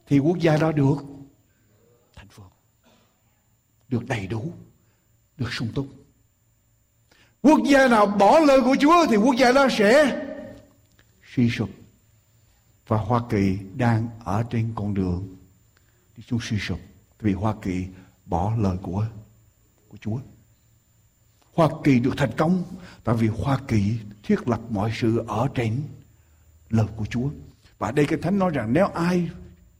[0.08, 0.96] thì quốc gia đó được
[3.93, 4.53] được đầy đủ,
[5.38, 5.88] được sung túc.
[7.41, 10.21] Quốc gia nào bỏ lời của Chúa thì quốc gia đó sẽ
[11.36, 11.69] suy sụp.
[12.88, 15.36] Và Hoa Kỳ đang ở trên con đường
[16.17, 16.79] đi xuống suy sụp
[17.19, 17.86] vì Hoa Kỳ
[18.25, 19.06] bỏ lời của
[19.88, 20.19] của Chúa.
[21.53, 22.63] Hoa Kỳ được thành công
[23.03, 25.82] tại vì Hoa Kỳ thiết lập mọi sự ở trên
[26.69, 27.29] lời của Chúa.
[27.77, 29.29] Và đây cái thánh nói rằng nếu ai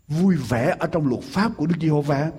[0.08, 2.32] vui vẻ ở trong luật pháp của Đức Giê-hô-va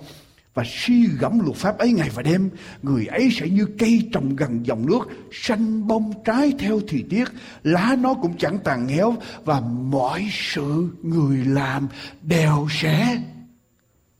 [0.54, 2.50] và suy gẫm luật pháp ấy ngày và đêm,
[2.82, 7.24] người ấy sẽ như cây trồng gần dòng nước, xanh bông trái theo thời tiết,
[7.62, 9.14] lá nó cũng chẳng tàn héo
[9.44, 11.88] và mọi sự người làm
[12.22, 13.22] đều sẽ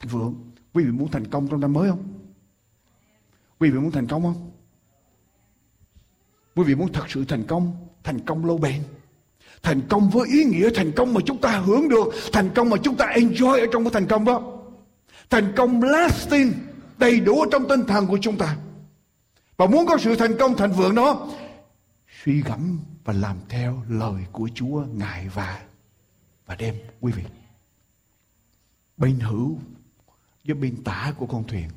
[0.00, 0.34] thành vượng.
[0.72, 2.02] Quý vị muốn thành công trong năm mới không?
[3.60, 4.50] Quý vị muốn thành công không?
[6.54, 8.82] Quý vị muốn thật sự thành công, thành công lâu bền.
[9.62, 12.76] Thành công với ý nghĩa thành công mà chúng ta hưởng được, thành công mà
[12.82, 14.53] chúng ta enjoy ở trong cái thành công đó.
[15.30, 16.52] Thành công lasting,
[16.98, 18.56] đầy đủ trong tinh thần của chúng ta.
[19.56, 21.28] Và muốn có sự thành công thành vượng đó,
[22.24, 25.62] suy gẫm và làm theo lời của Chúa ngày và
[26.46, 27.22] và đêm quý vị.
[28.96, 29.58] Bên hữu
[30.44, 31.68] với bên tả của con thuyền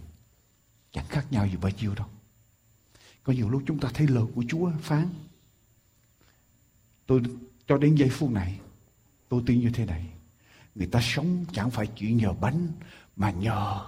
[0.91, 2.07] chẳng khác nhau gì bao nhiêu đâu.
[3.23, 5.09] Có nhiều lúc chúng ta thấy lời của Chúa phán.
[7.05, 7.21] Tôi
[7.67, 8.59] cho đến giây phút này,
[9.29, 10.09] tôi tin như thế này.
[10.75, 12.67] Người ta sống chẳng phải chỉ nhờ bánh
[13.17, 13.85] mà nhờ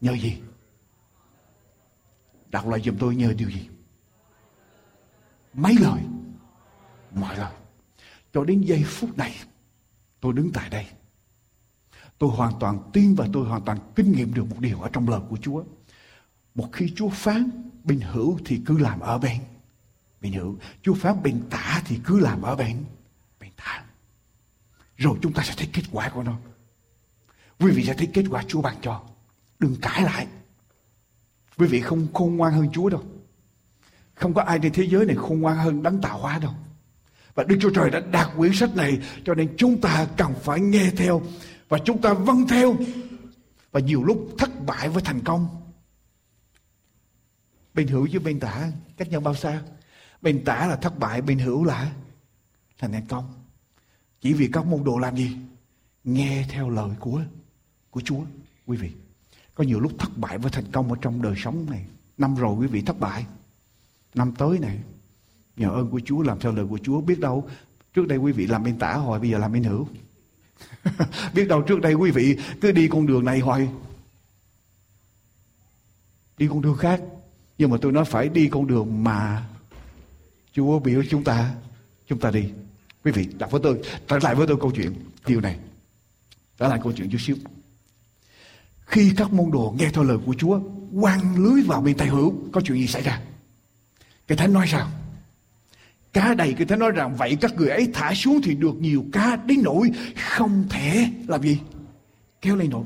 [0.00, 0.42] nhờ gì?
[2.50, 3.68] Đọc lại giùm tôi nhờ điều gì?
[5.54, 6.02] Mấy lời?
[7.10, 7.52] Mọi lời.
[8.32, 9.34] Cho đến giây phút này,
[10.20, 10.86] tôi đứng tại đây.
[12.18, 15.08] Tôi hoàn toàn tin và tôi hoàn toàn kinh nghiệm được một điều ở trong
[15.08, 15.64] lời của Chúa.
[16.54, 19.40] Một khi Chúa phán bên hữu thì cứ làm ở bên
[20.20, 22.84] bên hữu Chúa phán bên tả thì cứ làm ở bên
[23.40, 23.84] bên tả
[24.96, 26.38] rồi chúng ta sẽ thấy kết quả của nó
[27.58, 29.02] quý vị sẽ thấy kết quả Chúa ban cho.
[29.58, 30.26] Đừng cãi lại.
[31.58, 33.02] Quý vị không khôn ngoan hơn Chúa đâu.
[34.14, 36.52] Không có ai trên thế giới này khôn ngoan hơn đấng tạo hóa đâu.
[37.34, 40.60] Và Đức Chúa Trời đã đặt quyển sách này, cho nên chúng ta cần phải
[40.60, 41.22] nghe theo
[41.68, 42.76] và chúng ta vâng theo.
[43.72, 45.48] Và nhiều lúc thất bại với thành công.
[47.74, 49.62] Bên hữu với bên tả, cách nhau bao xa?
[50.22, 51.92] Bên tả là thất bại, bên hữu là
[52.78, 53.34] thành thành công.
[54.20, 55.36] Chỉ vì các môn đồ làm gì?
[56.04, 57.22] Nghe theo lời của
[57.96, 58.20] của Chúa,
[58.66, 58.90] quý vị.
[59.54, 61.84] Có nhiều lúc thất bại với thành công ở trong đời sống này.
[62.18, 63.26] Năm rồi quý vị thất bại.
[64.14, 64.78] Năm tới này,
[65.56, 67.00] nhờ ơn của Chúa, làm theo lời của Chúa.
[67.00, 67.48] Biết đâu,
[67.94, 69.88] trước đây quý vị làm bên tả hồi bây giờ làm bên hữu.
[71.34, 73.68] Biết đâu trước đây quý vị cứ đi con đường này hồi
[76.38, 77.02] đi con đường khác.
[77.58, 79.48] Nhưng mà tôi nói phải đi con đường mà
[80.52, 81.54] Chúa biểu chúng ta
[82.06, 82.50] chúng ta đi.
[83.04, 84.94] Quý vị đọc với tôi trở lại với tôi câu chuyện,
[85.26, 85.58] điều này.
[86.58, 87.36] Trở lại câu chuyện chút xíu.
[88.86, 90.60] Khi các môn đồ nghe theo lời của Chúa
[91.00, 93.20] quăng lưới vào bên tay hữu, có chuyện gì xảy ra?
[94.26, 94.88] Cái thánh nói sao?
[96.12, 99.04] Cá đầy, cái thánh nói rằng vậy các người ấy thả xuống thì được nhiều
[99.12, 101.58] cá đến nỗi không thể làm gì?
[102.40, 102.84] Kéo lên nổi.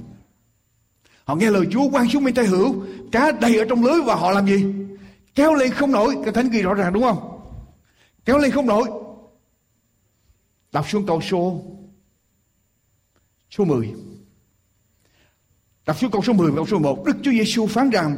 [1.24, 4.14] Họ nghe lời Chúa quăng xuống bên tay hữu, cá đầy ở trong lưới và
[4.14, 4.64] họ làm gì
[5.34, 7.40] kéo lên không nổi cái thánh ghi rõ ràng đúng không
[8.24, 8.88] kéo lên không nổi
[10.72, 11.62] đọc xuống câu số
[13.50, 13.94] số 10
[15.90, 17.04] đọc xuống câu số 10 và câu số 11.
[17.04, 18.16] Đức Chúa Giêsu phán rằng,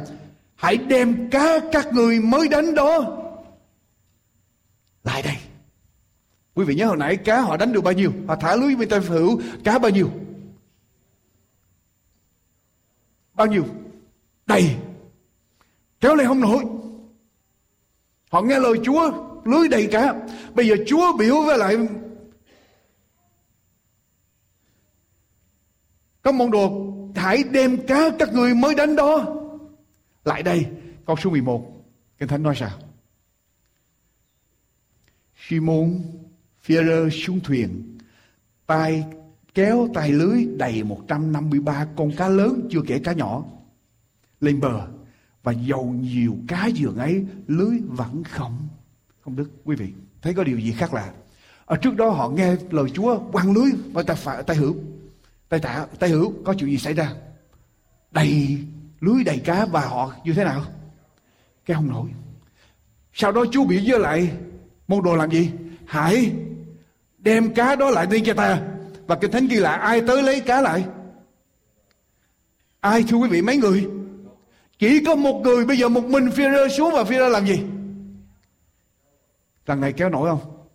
[0.55, 3.17] hãy đem cá các người mới đánh đó.
[5.03, 5.35] Lại đây.
[6.53, 8.11] Quý vị nhớ hồi nãy cá họ đánh được bao nhiêu?
[8.27, 10.09] Họ thả lưới bên tay hữu cá bao nhiêu?
[13.33, 13.65] Bao nhiêu?
[14.45, 14.75] Đầy
[15.99, 16.63] kéo lên không nổi.
[18.31, 19.11] Họ nghe lời chúa,
[19.45, 20.13] lưới đầy cá.
[20.53, 21.77] Bây giờ chúa biểu với lại
[26.23, 29.35] các môn đồ hãy đem cá các người mới đánh đó.
[30.25, 30.65] Lại đây,
[31.05, 31.73] câu số 11
[32.19, 32.71] Kinh Thánh nói sao?
[35.47, 36.01] Simon
[36.61, 37.97] Phêrô xuống thuyền,
[38.65, 39.05] tay
[39.53, 43.43] kéo tay lưới đầy 153 con cá lớn, chưa kể cá nhỏ,
[44.39, 44.87] lên bờ.
[45.43, 48.67] Và dầu nhiều cá giường ấy lưới vẫn không
[49.23, 49.49] không đứt.
[49.63, 51.13] Quý vị, thấy có điều gì khác lạ?
[51.65, 54.75] Ở trước đó họ nghe lời Chúa quăng lưới và tay phải tay hữu
[55.53, 57.13] tay tạ, tay hữu, có chuyện gì xảy ra?
[58.11, 58.57] Đầy,
[58.99, 60.63] lưới đầy cá và họ như thế nào?
[61.65, 62.09] Cái không nổi.
[63.13, 64.31] Sau đó Chúa bị với lại,
[64.87, 65.51] môn đồ làm gì?
[65.85, 66.31] Hãy
[67.17, 68.61] đem cá đó lại đi cho ta.
[69.07, 70.85] Và kinh thánh ghi lại ai tới lấy cá lại?
[72.79, 73.89] Ai thưa quý vị, mấy người?
[74.79, 77.45] Chỉ có một người, bây giờ một mình phi rơ xuống và phi rơ làm
[77.45, 77.63] gì?
[79.65, 80.67] Lần này kéo nổi không?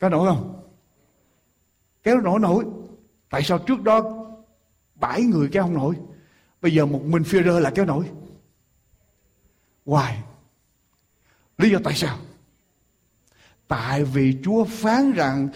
[0.00, 0.62] Kéo nổi không?
[2.02, 2.64] Kéo nổi nổi
[3.30, 4.26] tại sao trước đó
[4.94, 5.94] bảy người kéo không nổi,
[6.62, 8.04] bây giờ một mình phi rơ là kéo nổi?
[9.86, 10.22] Hoài
[11.58, 12.18] lý do tại sao?
[13.68, 15.48] Tại vì chúa phán rằng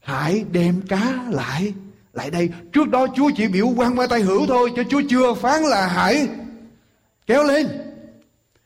[0.00, 1.74] hãy đem cá lại
[2.12, 2.50] lại đây.
[2.72, 5.86] Trước đó chúa chỉ biểu quan qua tay hữu thôi cho chúa chưa phán là
[5.86, 6.28] hãy
[7.26, 7.68] kéo lên.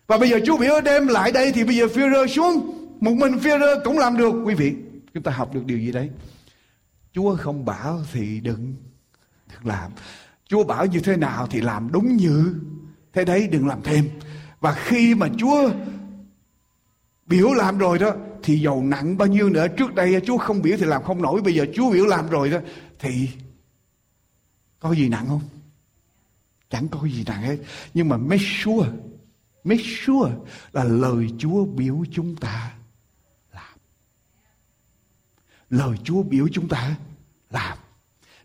[0.07, 2.73] Và bây giờ chúa biểu đem lại đây thì bây giờ phi rơ xuống.
[3.01, 4.33] Một mình phi rơ cũng làm được.
[4.45, 4.75] Quý vị,
[5.15, 6.11] chúng ta học được điều gì đấy?
[7.17, 8.75] Chúa không bảo thì đừng,
[9.53, 9.91] đừng làm.
[10.49, 12.55] Chúa bảo như thế nào thì làm đúng như
[13.13, 14.09] thế đấy đừng làm thêm.
[14.61, 15.71] Và khi mà Chúa
[17.27, 18.11] biểu làm rồi đó
[18.43, 21.43] thì dầu nặng bao nhiêu nữa trước đây Chúa không biểu thì làm không nổi
[21.43, 22.59] bây giờ Chúa biểu làm rồi đó
[22.99, 23.29] thì
[24.79, 25.43] có gì nặng không?
[26.71, 27.57] Chẳng có gì nặng hết.
[27.95, 28.89] Nhưng mà make sure,
[29.65, 30.33] make sure
[30.73, 32.76] là lời Chúa biểu chúng ta.
[35.71, 36.97] Lời Chúa biểu chúng ta
[37.51, 37.79] làm.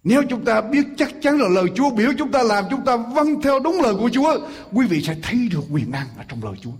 [0.04, 2.98] Nếu chúng ta biết chắc chắn là lời Chúa biểu chúng ta làm, chúng ta
[2.98, 6.44] vâng theo đúng lời của Chúa, quý vị sẽ thấy được quyền năng ở trong
[6.44, 6.72] lời Chúa.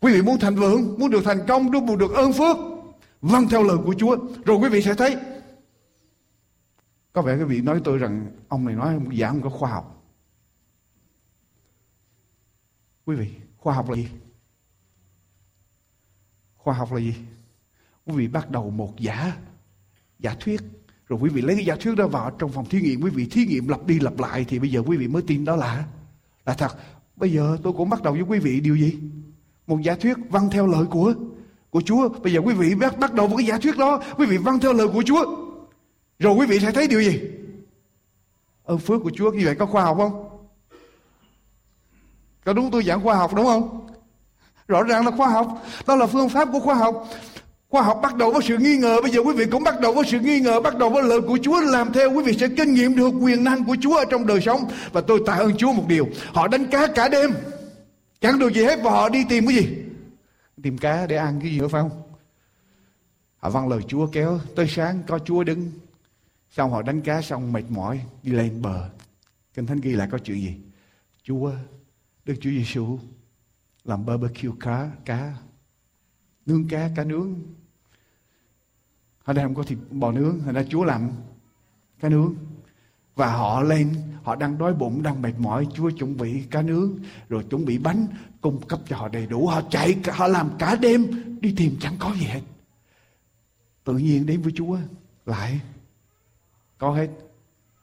[0.00, 2.56] Quý vị muốn thành vượng, muốn được thành công, muốn được ơn phước,
[3.20, 5.16] vâng theo lời của Chúa, rồi quý vị sẽ thấy.
[7.12, 10.04] Có vẻ quý vị nói tôi rằng ông này nói giảng không có khoa học.
[13.04, 14.08] Quý vị, khoa học là gì?
[16.56, 17.14] Khoa học là gì?
[18.04, 19.36] Quý vị bắt đầu một giả
[20.18, 20.60] giả thuyết.
[21.08, 23.00] Rồi quý vị lấy cái giả thuyết đó vào trong phòng thí nghiệm.
[23.00, 25.44] Quý vị thí nghiệm lặp đi lặp lại thì bây giờ quý vị mới tin
[25.44, 25.84] đó là
[26.46, 26.76] là thật.
[27.16, 28.98] Bây giờ tôi cũng bắt đầu với quý vị điều gì?
[29.66, 31.14] Một giả thuyết vâng theo lời của
[31.70, 32.08] của Chúa.
[32.08, 34.02] Bây giờ quý vị bắt bắt đầu với cái giả thuyết đó.
[34.18, 35.36] Quý vị vâng theo lời của Chúa.
[36.18, 37.20] Rồi quý vị sẽ thấy điều gì?
[38.64, 39.32] Ơn phước của Chúa.
[39.32, 40.28] Như vậy có khoa học không?
[42.44, 43.86] Có đúng tôi giảng khoa học đúng không?
[44.68, 45.62] Rõ ràng là khoa học.
[45.86, 47.08] Đó là phương pháp của khoa học.
[47.74, 49.00] Khoa học bắt đầu với sự nghi ngờ.
[49.02, 51.20] Bây giờ quý vị cũng bắt đầu với sự nghi ngờ, Bắt đầu với lời
[51.20, 52.12] của Chúa làm theo.
[52.12, 54.60] Quý vị sẽ kinh nghiệm được quyền năng của Chúa ở trong đời sống.
[54.92, 56.08] Và tôi tạ ơn Chúa một điều.
[56.32, 57.30] Họ đánh cá cả đêm.
[58.20, 59.68] Chẳng được gì hết và họ đi tìm cái gì?
[60.62, 62.02] Tìm cá để ăn cái gì nữa phải không?
[63.36, 65.70] Họ vâng lời Chúa kéo Tới sáng, có Chúa đứng.
[66.50, 68.88] Xong họ đánh cá xong mệt mỏi, Đi lên bờ.
[69.54, 70.54] Kinh Thánh ghi lại có chuyện gì?
[71.22, 71.52] Chúa,
[72.24, 72.98] Đức Chúa Giêsu
[73.84, 75.32] làm barbecue cá cá,
[76.46, 77.34] nướng cá cá nướng
[79.24, 81.10] ở đây không có thịt bò nướng, thành ra Chúa làm
[82.00, 82.34] cá nướng.
[83.14, 86.92] Và họ lên, họ đang đói bụng, đang mệt mỏi, Chúa chuẩn bị cá nướng,
[87.28, 88.06] rồi chuẩn bị bánh
[88.40, 89.46] cung cấp cho họ đầy đủ.
[89.46, 91.06] Họ chạy, họ làm cả đêm,
[91.40, 92.40] đi tìm chẳng có gì hết.
[93.84, 94.78] Tự nhiên đến với Chúa,
[95.26, 95.60] lại
[96.78, 97.08] có hết.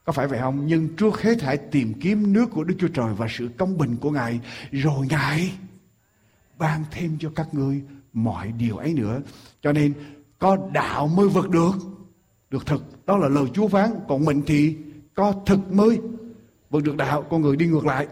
[0.04, 0.66] Có phải vậy không?
[0.66, 3.96] Nhưng trước hết hãy tìm kiếm nước của Đức Chúa Trời và sự công bình
[3.96, 4.40] của Ngài,
[4.72, 5.52] rồi Ngài
[6.58, 7.82] ban thêm cho các ngươi
[8.12, 9.20] mọi điều ấy nữa.
[9.62, 9.94] Cho nên
[10.42, 11.72] có đạo mới vượt được.
[12.50, 13.90] Được thực đó là lời Chúa phán.
[14.08, 14.76] Còn mình thì
[15.14, 16.00] có thực mới
[16.70, 17.22] vượt được đạo.
[17.30, 18.06] Con người đi ngược lại.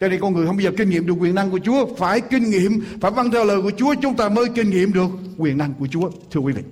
[0.00, 1.94] Cho nên con người không bao giờ kinh nghiệm được quyền năng của Chúa.
[1.94, 5.10] Phải kinh nghiệm, phải vâng theo lời của Chúa, chúng ta mới kinh nghiệm được
[5.38, 6.10] quyền năng của Chúa.
[6.30, 6.62] Thưa quý vị,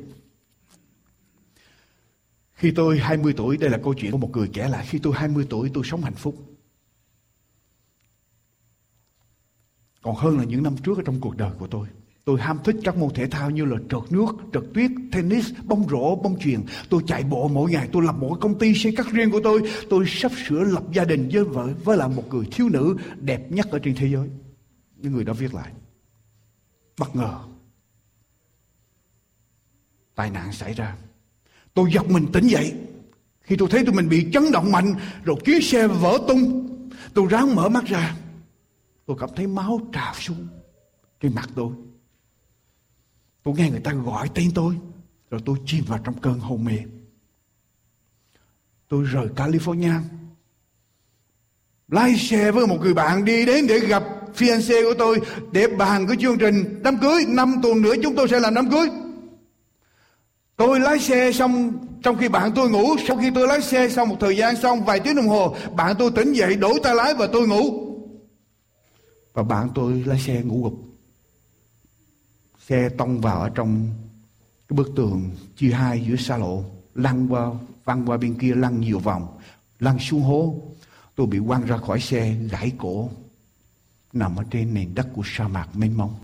[2.52, 4.86] khi tôi 20 tuổi, đây là câu chuyện của một người kể lại.
[4.88, 6.34] Khi tôi 20 tuổi, tôi sống hạnh phúc.
[10.02, 11.86] Còn hơn là những năm trước ở trong cuộc đời của tôi
[12.28, 15.88] Tôi ham thích các môn thể thao như là trượt nước, trượt tuyết, tennis, bóng
[15.88, 16.60] rổ, bóng chuyền.
[16.88, 19.62] Tôi chạy bộ mỗi ngày, tôi lập một công ty xây cắt riêng của tôi.
[19.90, 23.52] Tôi sắp sửa lập gia đình với vợ, với là một người thiếu nữ đẹp
[23.52, 24.28] nhất ở trên thế giới.
[24.96, 25.72] Những người đó viết lại.
[26.98, 27.38] Bất ngờ.
[30.14, 30.96] Tai nạn xảy ra.
[31.74, 32.74] Tôi giật mình tỉnh dậy.
[33.40, 36.68] Khi tôi thấy tụi mình bị chấn động mạnh, rồi chiếc xe vỡ tung.
[37.14, 38.16] Tôi ráng mở mắt ra.
[39.06, 40.46] Tôi cảm thấy máu trào xuống
[41.20, 41.72] trên mặt tôi.
[43.48, 44.74] Tôi nghe người ta gọi tên tôi.
[45.30, 46.78] Rồi tôi chìm vào trong cơn hôn mê.
[48.88, 50.00] Tôi rời California.
[51.88, 54.04] Lái xe với một người bạn đi đến để gặp
[54.36, 55.20] fiancé của tôi.
[55.52, 57.24] Để bàn cái chương trình đám cưới.
[57.28, 58.88] Năm tuần nữa chúng tôi sẽ làm đám cưới.
[60.56, 61.72] Tôi lái xe xong,
[62.02, 62.96] trong khi bạn tôi ngủ.
[63.06, 65.56] Sau khi tôi lái xe xong một thời gian xong, vài tiếng đồng hồ.
[65.76, 67.94] Bạn tôi tỉnh dậy, đổi tay lái và tôi ngủ.
[69.32, 70.87] Và bạn tôi lái xe ngủ gục
[72.68, 73.90] xe tông vào ở trong
[74.68, 76.64] cái bức tường chia hai giữa xa lộ,
[76.94, 77.50] lăn qua,
[77.84, 79.38] văng qua bên kia, lăn nhiều vòng,
[79.78, 80.62] lăn xuống hố.
[81.14, 83.10] Tôi bị quăng ra khỏi xe, gãy cổ,
[84.12, 86.14] nằm ở trên nền đất của sa mạc mênh mông.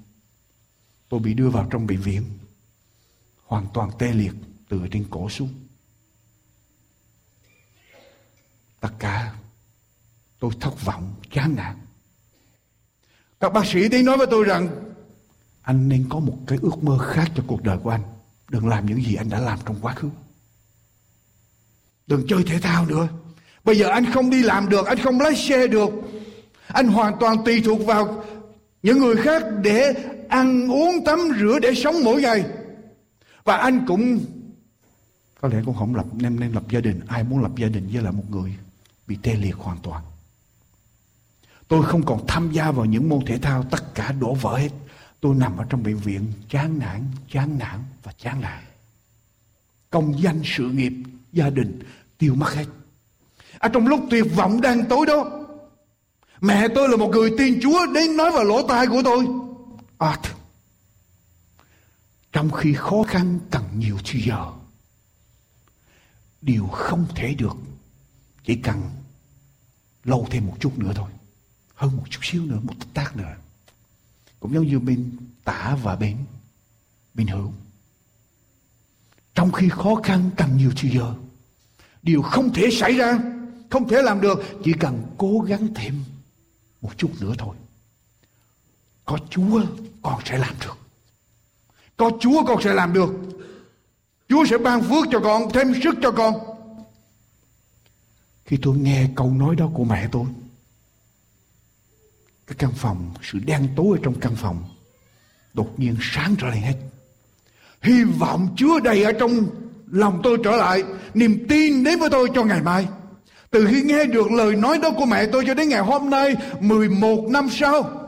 [1.09, 2.25] Tôi bị đưa vào trong bệnh viện,
[3.45, 4.35] hoàn toàn tê liệt,
[4.69, 5.51] từ trên cổ xuống.
[8.81, 9.35] Tất cả,
[10.39, 11.77] tôi thất vọng, chán nản.
[13.41, 14.94] Các bác sĩ đến nói với tôi rằng
[15.65, 18.03] anh nên có một cái ước mơ khác cho cuộc đời của anh.
[18.49, 20.09] Đừng làm những gì anh đã làm trong quá khứ.
[22.07, 23.09] Đừng chơi thể thao nữa.
[23.65, 25.91] Bây giờ anh không đi làm được, anh không lái xe được.
[26.67, 28.25] Anh hoàn toàn tùy thuộc vào
[28.83, 29.95] những người khác để
[30.29, 32.45] ăn uống, tắm, rửa, để sống mỗi ngày.
[33.45, 34.25] Và anh cũng,
[35.41, 37.01] có lẽ cũng không lập, nên nên lập gia đình.
[37.09, 38.57] Ai muốn lập gia đình với lại một người
[39.07, 40.03] bị tê liệt hoàn toàn?
[41.69, 44.71] Tôi không còn tham gia vào những môn thể thao, tất cả đổ vỡ hết.
[45.25, 48.65] Tôi nằm ở trong bệnh viện chán nản, chán nản và chán nản.
[49.91, 50.93] Công danh sự nghiệp
[51.33, 51.83] gia đình
[52.19, 52.65] tiêu mất hết.
[53.59, 55.47] Ở trong lúc tuyệt vọng đang tối đó
[56.41, 59.27] mẹ tôi là một người tin chúa đến nói vào lỗ tai của tôi.
[59.99, 60.19] À,
[62.33, 64.53] trong khi khó khăn cần nhiều thì giờ
[66.43, 67.57] điều không thể được
[68.45, 68.91] chỉ cần
[70.05, 71.11] lâu thêm một chút nữa thôi.
[71.75, 73.35] Hơn một chút xíu nữa một tích tác nữa
[74.45, 75.11] cũng giống như bên
[75.45, 76.17] tả và bên
[77.15, 77.53] bên hữu.
[79.35, 81.15] Trong khi khó khăn cần nhiều thời giờ,
[82.03, 83.19] điều không thể xảy ra,
[83.71, 86.05] không thể làm được, chỉ cần cố gắng thêm
[86.83, 87.57] một chút nữa thôi.
[89.05, 89.63] Có chúa,
[90.03, 90.79] con sẽ làm được.
[91.97, 93.11] Có chúa, con sẽ làm được.
[94.29, 96.35] Chúa sẽ ban phước cho con, thêm sức cho con.
[98.45, 100.27] Khi tôi nghe câu nói đó của mẹ tôi
[102.47, 104.65] cái căn phòng, sự đen tối ở trong căn phòng,
[105.55, 106.75] đột nhiên sáng trở lại hết.
[107.83, 109.47] Hy vọng chứa đầy ở trong
[109.91, 110.83] lòng tôi trở lại,
[111.15, 112.87] niềm tin đến với tôi cho ngày mai.
[113.51, 116.37] Từ khi nghe được lời nói đó của mẹ tôi cho đến ngày hôm nay
[116.61, 118.05] 11 năm sau,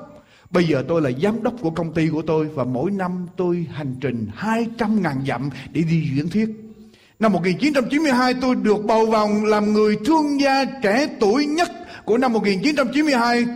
[0.50, 3.66] Bây giờ tôi là giám đốc của công ty của tôi và mỗi năm tôi
[3.72, 6.48] hành trình 200 ngàn dặm để đi diễn thuyết.
[7.18, 11.68] Năm 1992 tôi được bầu vào làm người thương gia trẻ tuổi nhất
[12.04, 13.46] của năm 1992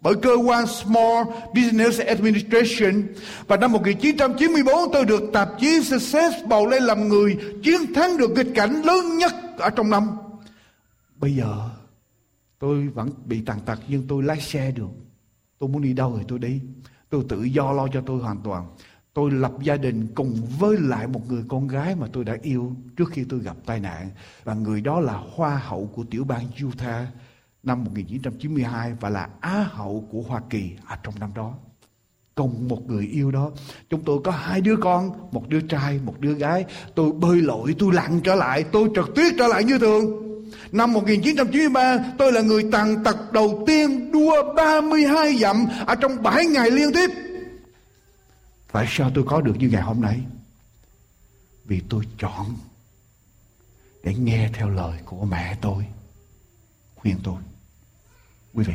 [0.00, 1.24] bởi cơ quan Small
[1.54, 3.02] Business Administration
[3.46, 8.30] và năm 1994 tôi được tạp chí Success bầu lên làm người chiến thắng được
[8.30, 10.08] nghịch cảnh lớn nhất ở trong năm.
[11.16, 11.70] Bây giờ,
[12.58, 14.90] tôi vẫn bị tàn tật, nhưng tôi lái xe được.
[15.58, 16.60] Tôi muốn đi đâu thì tôi đi.
[17.10, 18.66] Tôi tự do lo cho tôi hoàn toàn.
[19.14, 22.72] Tôi lập gia đình cùng với lại một người con gái mà tôi đã yêu
[22.96, 24.10] trước khi tôi gặp tai nạn.
[24.44, 27.08] Và người đó là hoa hậu của tiểu bang Utah
[27.66, 31.54] năm 1992 và là Á hậu của Hoa Kỳ ở trong năm đó.
[32.34, 33.50] Cùng một người yêu đó,
[33.90, 36.64] chúng tôi có hai đứa con, một đứa trai, một đứa gái.
[36.94, 40.22] Tôi bơi lội, tôi lặn trở lại, tôi trật tuyết trở lại như thường.
[40.72, 46.46] Năm 1993, tôi là người tàn tật đầu tiên đua 32 dặm ở trong 7
[46.46, 47.10] ngày liên tiếp.
[48.72, 50.20] Tại sao tôi có được như ngày hôm nay?
[51.64, 52.46] Vì tôi chọn
[54.04, 55.84] để nghe theo lời của mẹ tôi
[56.96, 57.36] khuyên tôi
[58.56, 58.74] quý vị,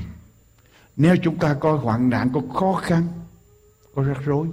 [0.96, 3.08] nếu chúng ta có hoạn nạn, có khó khăn,
[3.96, 4.48] có rắc rối,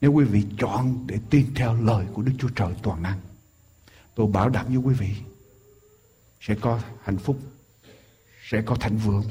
[0.00, 3.20] nếu quý vị chọn để tin theo lời của Đức Chúa Trời toàn năng,
[4.14, 5.10] tôi bảo đảm với quý vị,
[6.40, 7.38] sẽ có hạnh phúc,
[8.48, 9.24] sẽ có thành vượng,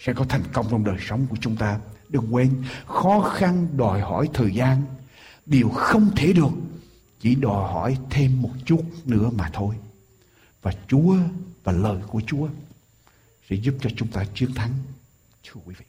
[0.00, 1.80] sẽ có thành công trong đời sống của chúng ta.
[2.08, 4.82] Đừng quên, khó khăn đòi hỏi thời gian.
[5.46, 6.52] Điều không thể được,
[7.20, 9.74] chỉ đòi hỏi thêm một chút nữa mà thôi.
[10.62, 11.16] Và Chúa
[11.64, 12.48] và lời của Chúa
[13.50, 14.70] sẽ giúp cho chúng ta chiến thắng.
[15.44, 15.84] Thưa quý vị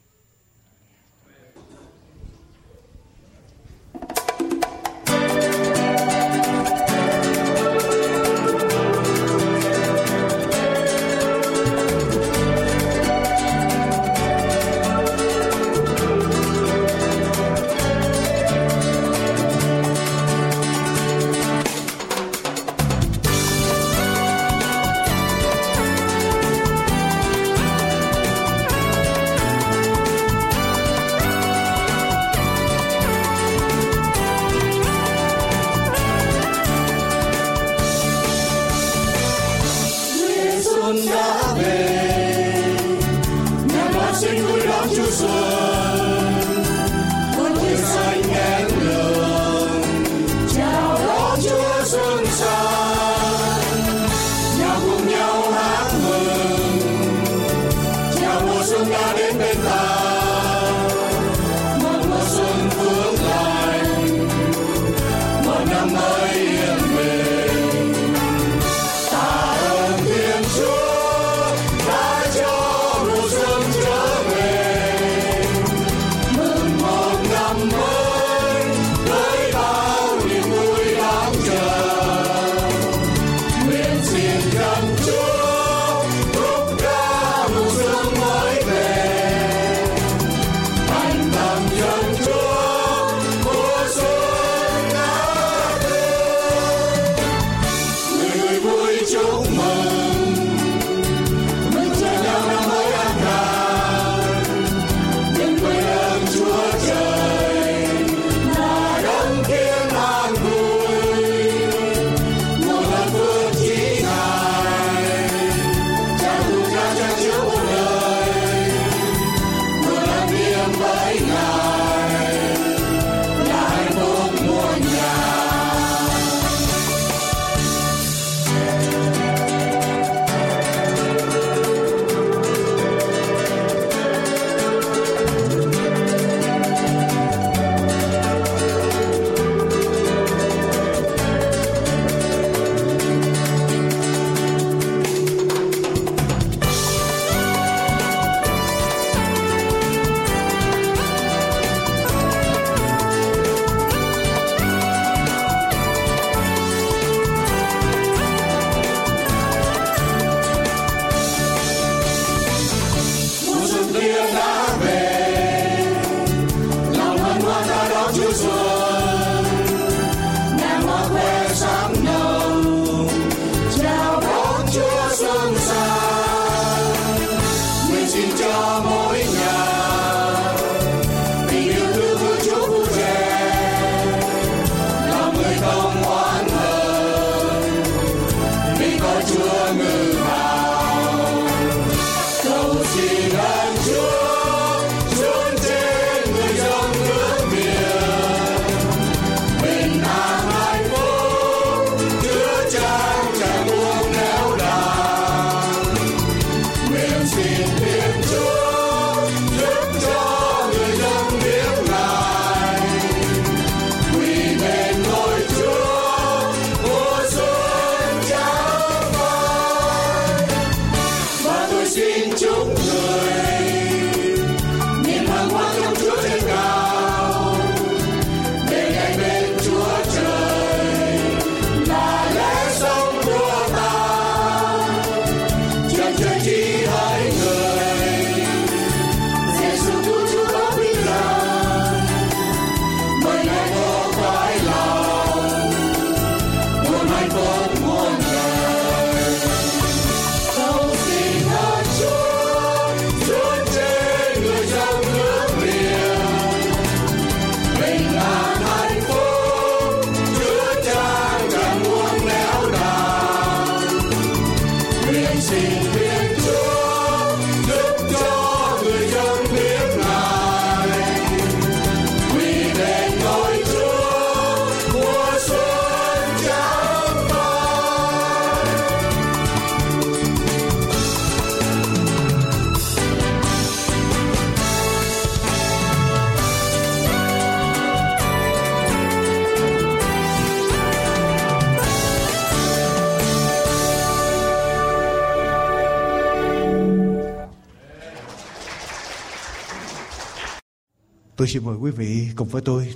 [301.46, 302.94] Tôi xin mời quý vị cùng với tôi.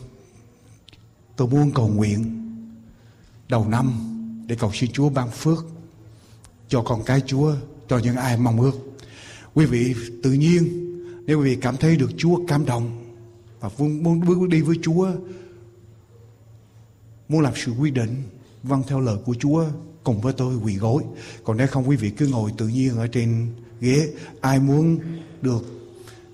[1.37, 2.43] Tôi muốn cầu nguyện
[3.49, 3.93] đầu năm
[4.47, 5.67] để cầu xin Chúa ban phước
[6.69, 7.55] cho con cái Chúa,
[7.89, 8.73] cho những ai mong ước.
[9.55, 10.69] Quý vị tự nhiên
[11.27, 13.15] nếu quý vị cảm thấy được Chúa cảm động
[13.61, 15.11] và muốn bước đi với Chúa,
[17.29, 18.23] muốn làm sự quyết định
[18.63, 19.65] vâng theo lời của Chúa
[20.05, 21.03] cùng với tôi quỳ gối.
[21.45, 23.47] Còn nếu không quý vị cứ ngồi tự nhiên ở trên
[23.81, 24.09] ghế.
[24.41, 24.99] Ai muốn
[25.43, 25.80] được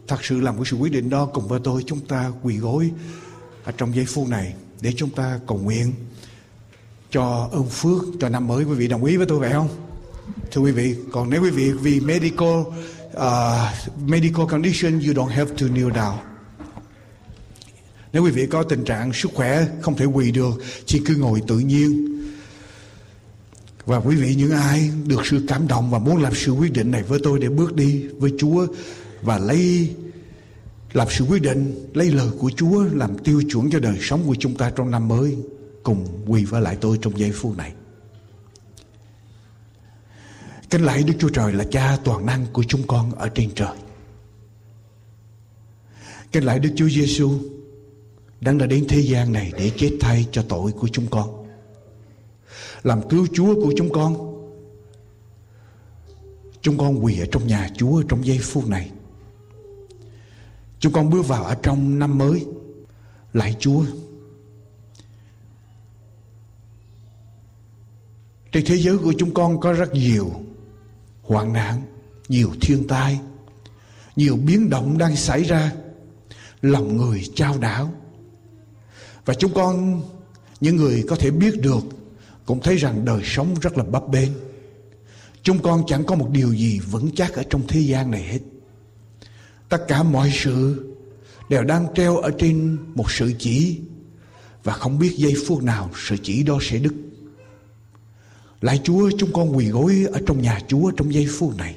[0.09, 2.90] thật sự làm cái sự quyết định đó cùng với tôi chúng ta quỳ gối
[3.64, 5.92] ở trong giây phút này để chúng ta cầu nguyện
[7.11, 8.64] cho ơn phước cho năm mới.
[8.64, 9.68] Quý vị đồng ý với tôi vậy không?
[10.52, 13.22] Thưa quý vị còn nếu quý vị vì medical uh,
[14.07, 16.16] medical condition you don't have to kneel down.
[18.12, 21.42] Nếu quý vị có tình trạng sức khỏe không thể quỳ được chỉ cứ ngồi
[21.46, 22.12] tự nhiên.
[23.86, 26.90] Và quý vị những ai được sự cảm động và muốn làm sự quyết định
[26.90, 28.66] này với tôi để bước đi với Chúa
[29.22, 29.94] và lấy
[30.92, 34.36] làm sự quyết định, lấy lời của Chúa làm tiêu chuẩn cho đời sống của
[34.38, 35.36] chúng ta trong năm mới,
[35.82, 37.72] cùng quỳ với lại tôi trong giây phút này.
[40.70, 43.76] Kính lạy Đức Chúa Trời là cha toàn năng của chúng con ở trên trời.
[46.32, 47.30] Kính lạy Đức Chúa Giêsu
[48.40, 51.46] đang đã đến thế gian này để chết thay cho tội của chúng con.
[52.82, 54.32] Làm cứu Chúa của chúng con.
[56.62, 58.90] Chúng con quỳ ở trong nhà Chúa trong giây phút này.
[60.87, 62.47] Chúng con bước vào ở trong năm mới.
[63.32, 63.84] Lạy Chúa
[68.53, 70.30] Trên thế giới của chúng con có rất nhiều
[71.22, 71.82] hoạn nạn,
[72.28, 73.20] nhiều thiên tai,
[74.16, 75.72] nhiều biến động đang xảy ra.
[76.62, 77.93] Lòng người trao đảo.
[79.24, 80.03] Và chúng con,
[80.61, 81.84] những người có thể biết được,
[82.45, 84.30] cũng thấy rằng đời sống rất là bấp bênh.
[85.43, 88.41] Chúng con chẳng có một điều gì vững chắc ở trong thế gian này hết.
[89.68, 90.86] Tất cả mọi sự
[91.48, 93.80] đều đang treo ở trên một sự chỉ,
[94.64, 96.94] và không biết giây phút nào sự chỉ đó sẽ đứt.
[98.60, 101.76] Lại Chúa chúng con quỳ gối ở trong nhà Chúa trong giây phút này.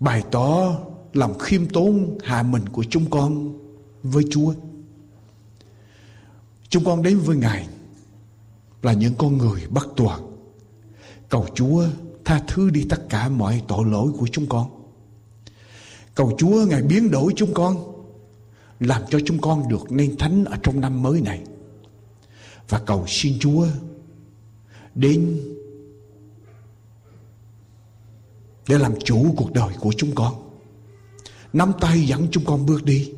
[0.00, 0.78] Bày tỏ
[1.12, 3.58] lòng khiêm tốn hạ mình của chúng con
[4.02, 4.54] với Chúa.
[6.68, 7.68] Chúng con đến với Ngài
[8.82, 10.36] là những con người bất toàn.
[11.28, 11.86] Cầu Chúa
[12.24, 14.79] tha thứ đi tất cả mọi tội lỗi của chúng con.
[16.20, 17.76] Cầu Chúa Ngài biến đổi chúng con
[18.80, 21.40] làm cho chúng con được nên thánh ở trong năm mới này.
[22.68, 23.66] Và cầu xin Chúa
[24.94, 25.40] đến
[28.68, 30.34] để làm chủ cuộc đời của chúng con.
[31.52, 33.12] Nắm tay dẫn chúng con bước đi.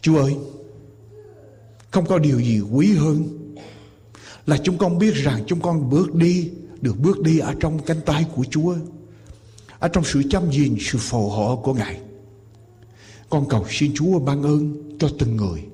[0.00, 0.36] Chúa ơi,
[1.90, 3.28] không có điều gì quý hơn
[4.46, 6.50] là chúng con biết rằng chúng con bước đi
[6.80, 8.74] được bước đi ở trong cánh tay của Chúa
[9.80, 12.00] ở trong sự chăm gìn sự phù hộ của Ngài.
[13.30, 15.64] Con cầu xin Chúa ban ơn cho từng người.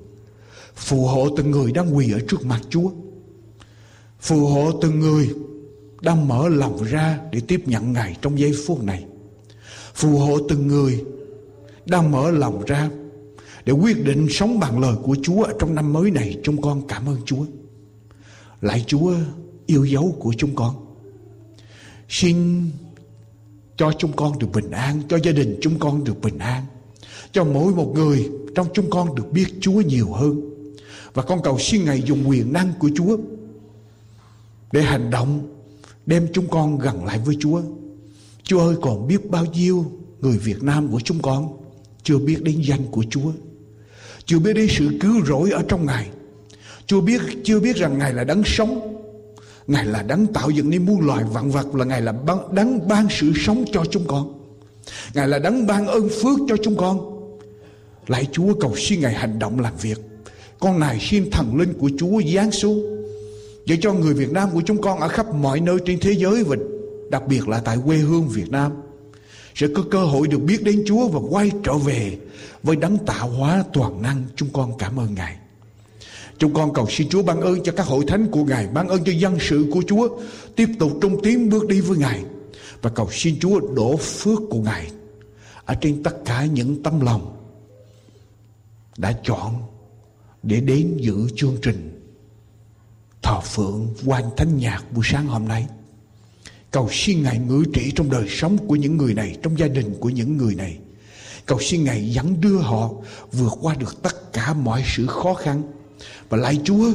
[0.75, 2.89] Phù hộ từng người đang quỳ ở trước mặt Chúa.
[4.19, 5.29] Phù hộ từng người
[6.01, 9.05] đang mở lòng ra để tiếp nhận Ngài trong giây phút này.
[9.93, 11.03] Phù hộ từng người
[11.85, 12.89] đang mở lòng ra
[13.65, 16.39] để quyết định sống bằng lời của Chúa ở trong năm mới này.
[16.43, 17.45] Chúng con cảm ơn Chúa.
[18.61, 19.13] Lại Chúa,
[19.65, 20.75] yêu dấu của chúng con.
[22.09, 22.65] Xin
[23.77, 26.63] cho chúng con được bình an, cho gia đình chúng con được bình an,
[27.31, 30.57] cho mỗi một người trong chúng con được biết Chúa nhiều hơn
[31.13, 33.17] và con cầu xin Ngài dùng quyền năng của Chúa
[34.71, 35.55] để hành động,
[36.05, 37.61] đem chúng con gần lại với Chúa.
[38.43, 39.85] Chúa ơi, còn biết bao nhiêu
[40.21, 41.57] người Việt Nam của chúng con
[42.03, 43.31] chưa biết đến danh của Chúa.
[44.25, 46.09] Chưa biết đến sự cứu rỗi ở trong Ngài.
[46.87, 48.96] Chưa biết chưa biết rằng Ngài là đấng sống.
[49.67, 52.13] Ngài là đấng tạo dựng nên muôn loài vạn vật, là Ngài là
[52.51, 54.33] đấng ban sự sống cho chúng con.
[55.13, 56.99] Ngài là đấng ban ơn phước cho chúng con.
[58.07, 59.99] Lạy Chúa, cầu xin Ngài hành động làm việc.
[60.59, 62.83] Con này xin thần linh của Chúa giáng xuống,
[63.65, 66.43] để cho người Việt Nam của chúng con ở khắp mọi nơi trên thế giới
[66.43, 66.55] và
[67.09, 68.71] đặc biệt là tại quê hương Việt Nam,
[69.55, 72.17] sẽ có cơ hội được biết đến Chúa và quay trở về
[72.63, 74.23] với đấng tạo hóa toàn năng.
[74.35, 75.35] Chúng con cảm ơn Ngài.
[76.39, 79.03] Chúng con cầu xin Chúa ban ơn cho các hội thánh của Ngài, ban ơn
[79.03, 80.09] cho dân sự của Chúa,
[80.55, 82.23] tiếp tục trung tiến bước đi với Ngài
[82.81, 84.91] và cầu xin Chúa đổ phước của Ngài
[85.65, 87.37] ở trên tất cả những tâm lòng
[88.97, 89.61] đã chọn
[90.43, 91.97] để đến dự chương trình
[93.21, 95.67] thờ phượng quan thánh nhạc buổi sáng hôm nay.
[96.71, 99.95] Cầu xin Ngài ngự trị trong đời sống của những người này, trong gia đình
[99.99, 100.77] của những người này.
[101.45, 102.91] Cầu xin Ngài dẫn đưa họ
[103.31, 105.63] vượt qua được tất cả mọi sự khó khăn.
[106.29, 106.91] Và lại Chúa,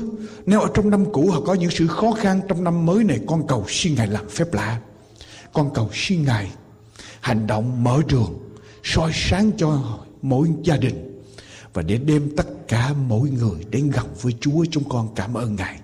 [0.46, 3.18] nếu ở trong năm cũ họ có những sự khó khăn trong năm mới này,
[3.26, 4.80] con cầu xin Ngài làm phép lạ.
[5.52, 6.50] Con cầu xin Ngài
[7.20, 8.38] hành động mở đường,
[8.84, 11.22] soi sáng cho mỗi gia đình
[11.74, 15.56] và để đem tất cả mỗi người đến gần với Chúa chúng con cảm ơn
[15.56, 15.80] Ngài.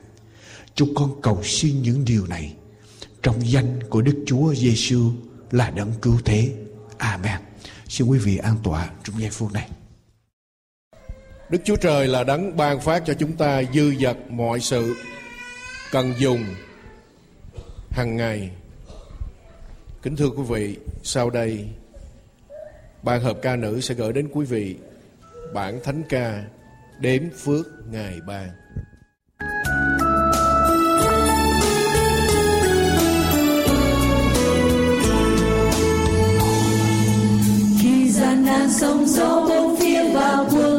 [0.75, 2.55] Chúng con cầu xin những điều này
[3.23, 5.11] trong danh của Đức Chúa Giêsu
[5.51, 6.53] là đấng cứu thế.
[6.99, 7.41] Amen.
[7.89, 9.69] Xin quý vị an tọa trong giây phút này.
[11.51, 14.97] Đức Chúa Trời là đấng ban phát cho chúng ta dư dật mọi sự
[15.93, 16.45] cần dùng
[17.91, 18.51] hàng ngày.
[20.03, 21.69] Kính thưa quý vị, sau đây
[23.03, 24.77] ban hợp ca nữ sẽ gửi đến quý vị
[25.55, 26.45] bản thánh ca
[27.01, 28.49] đếm phước ngài ban.
[37.81, 40.78] khi gian nan sóng gió bốn phía bao quân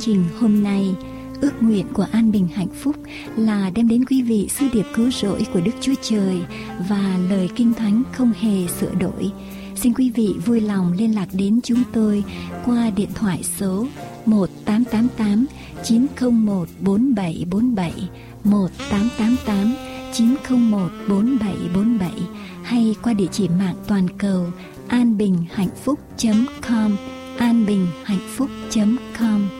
[0.00, 0.94] trình hôm nay.
[1.40, 2.96] Ước nguyện của An Bình Hạnh Phúc
[3.36, 6.40] là đem đến quý vị sư điệp cứu rỗi của Đức Chúa Trời
[6.88, 9.32] và lời kinh thánh không hề sửa đổi.
[9.76, 12.24] Xin quý vị vui lòng liên lạc đến chúng tôi
[12.64, 13.86] qua điện thoại số
[14.26, 15.46] 1888
[15.84, 18.08] 901 4747
[18.44, 19.74] 1888
[20.12, 22.10] 901 4747
[22.62, 24.46] hay qua địa chỉ mạng toàn cầu
[24.88, 25.98] an bình hạnh phúc
[26.68, 26.96] .com,
[27.38, 28.48] an bình hạnh phúc
[29.18, 29.59] .com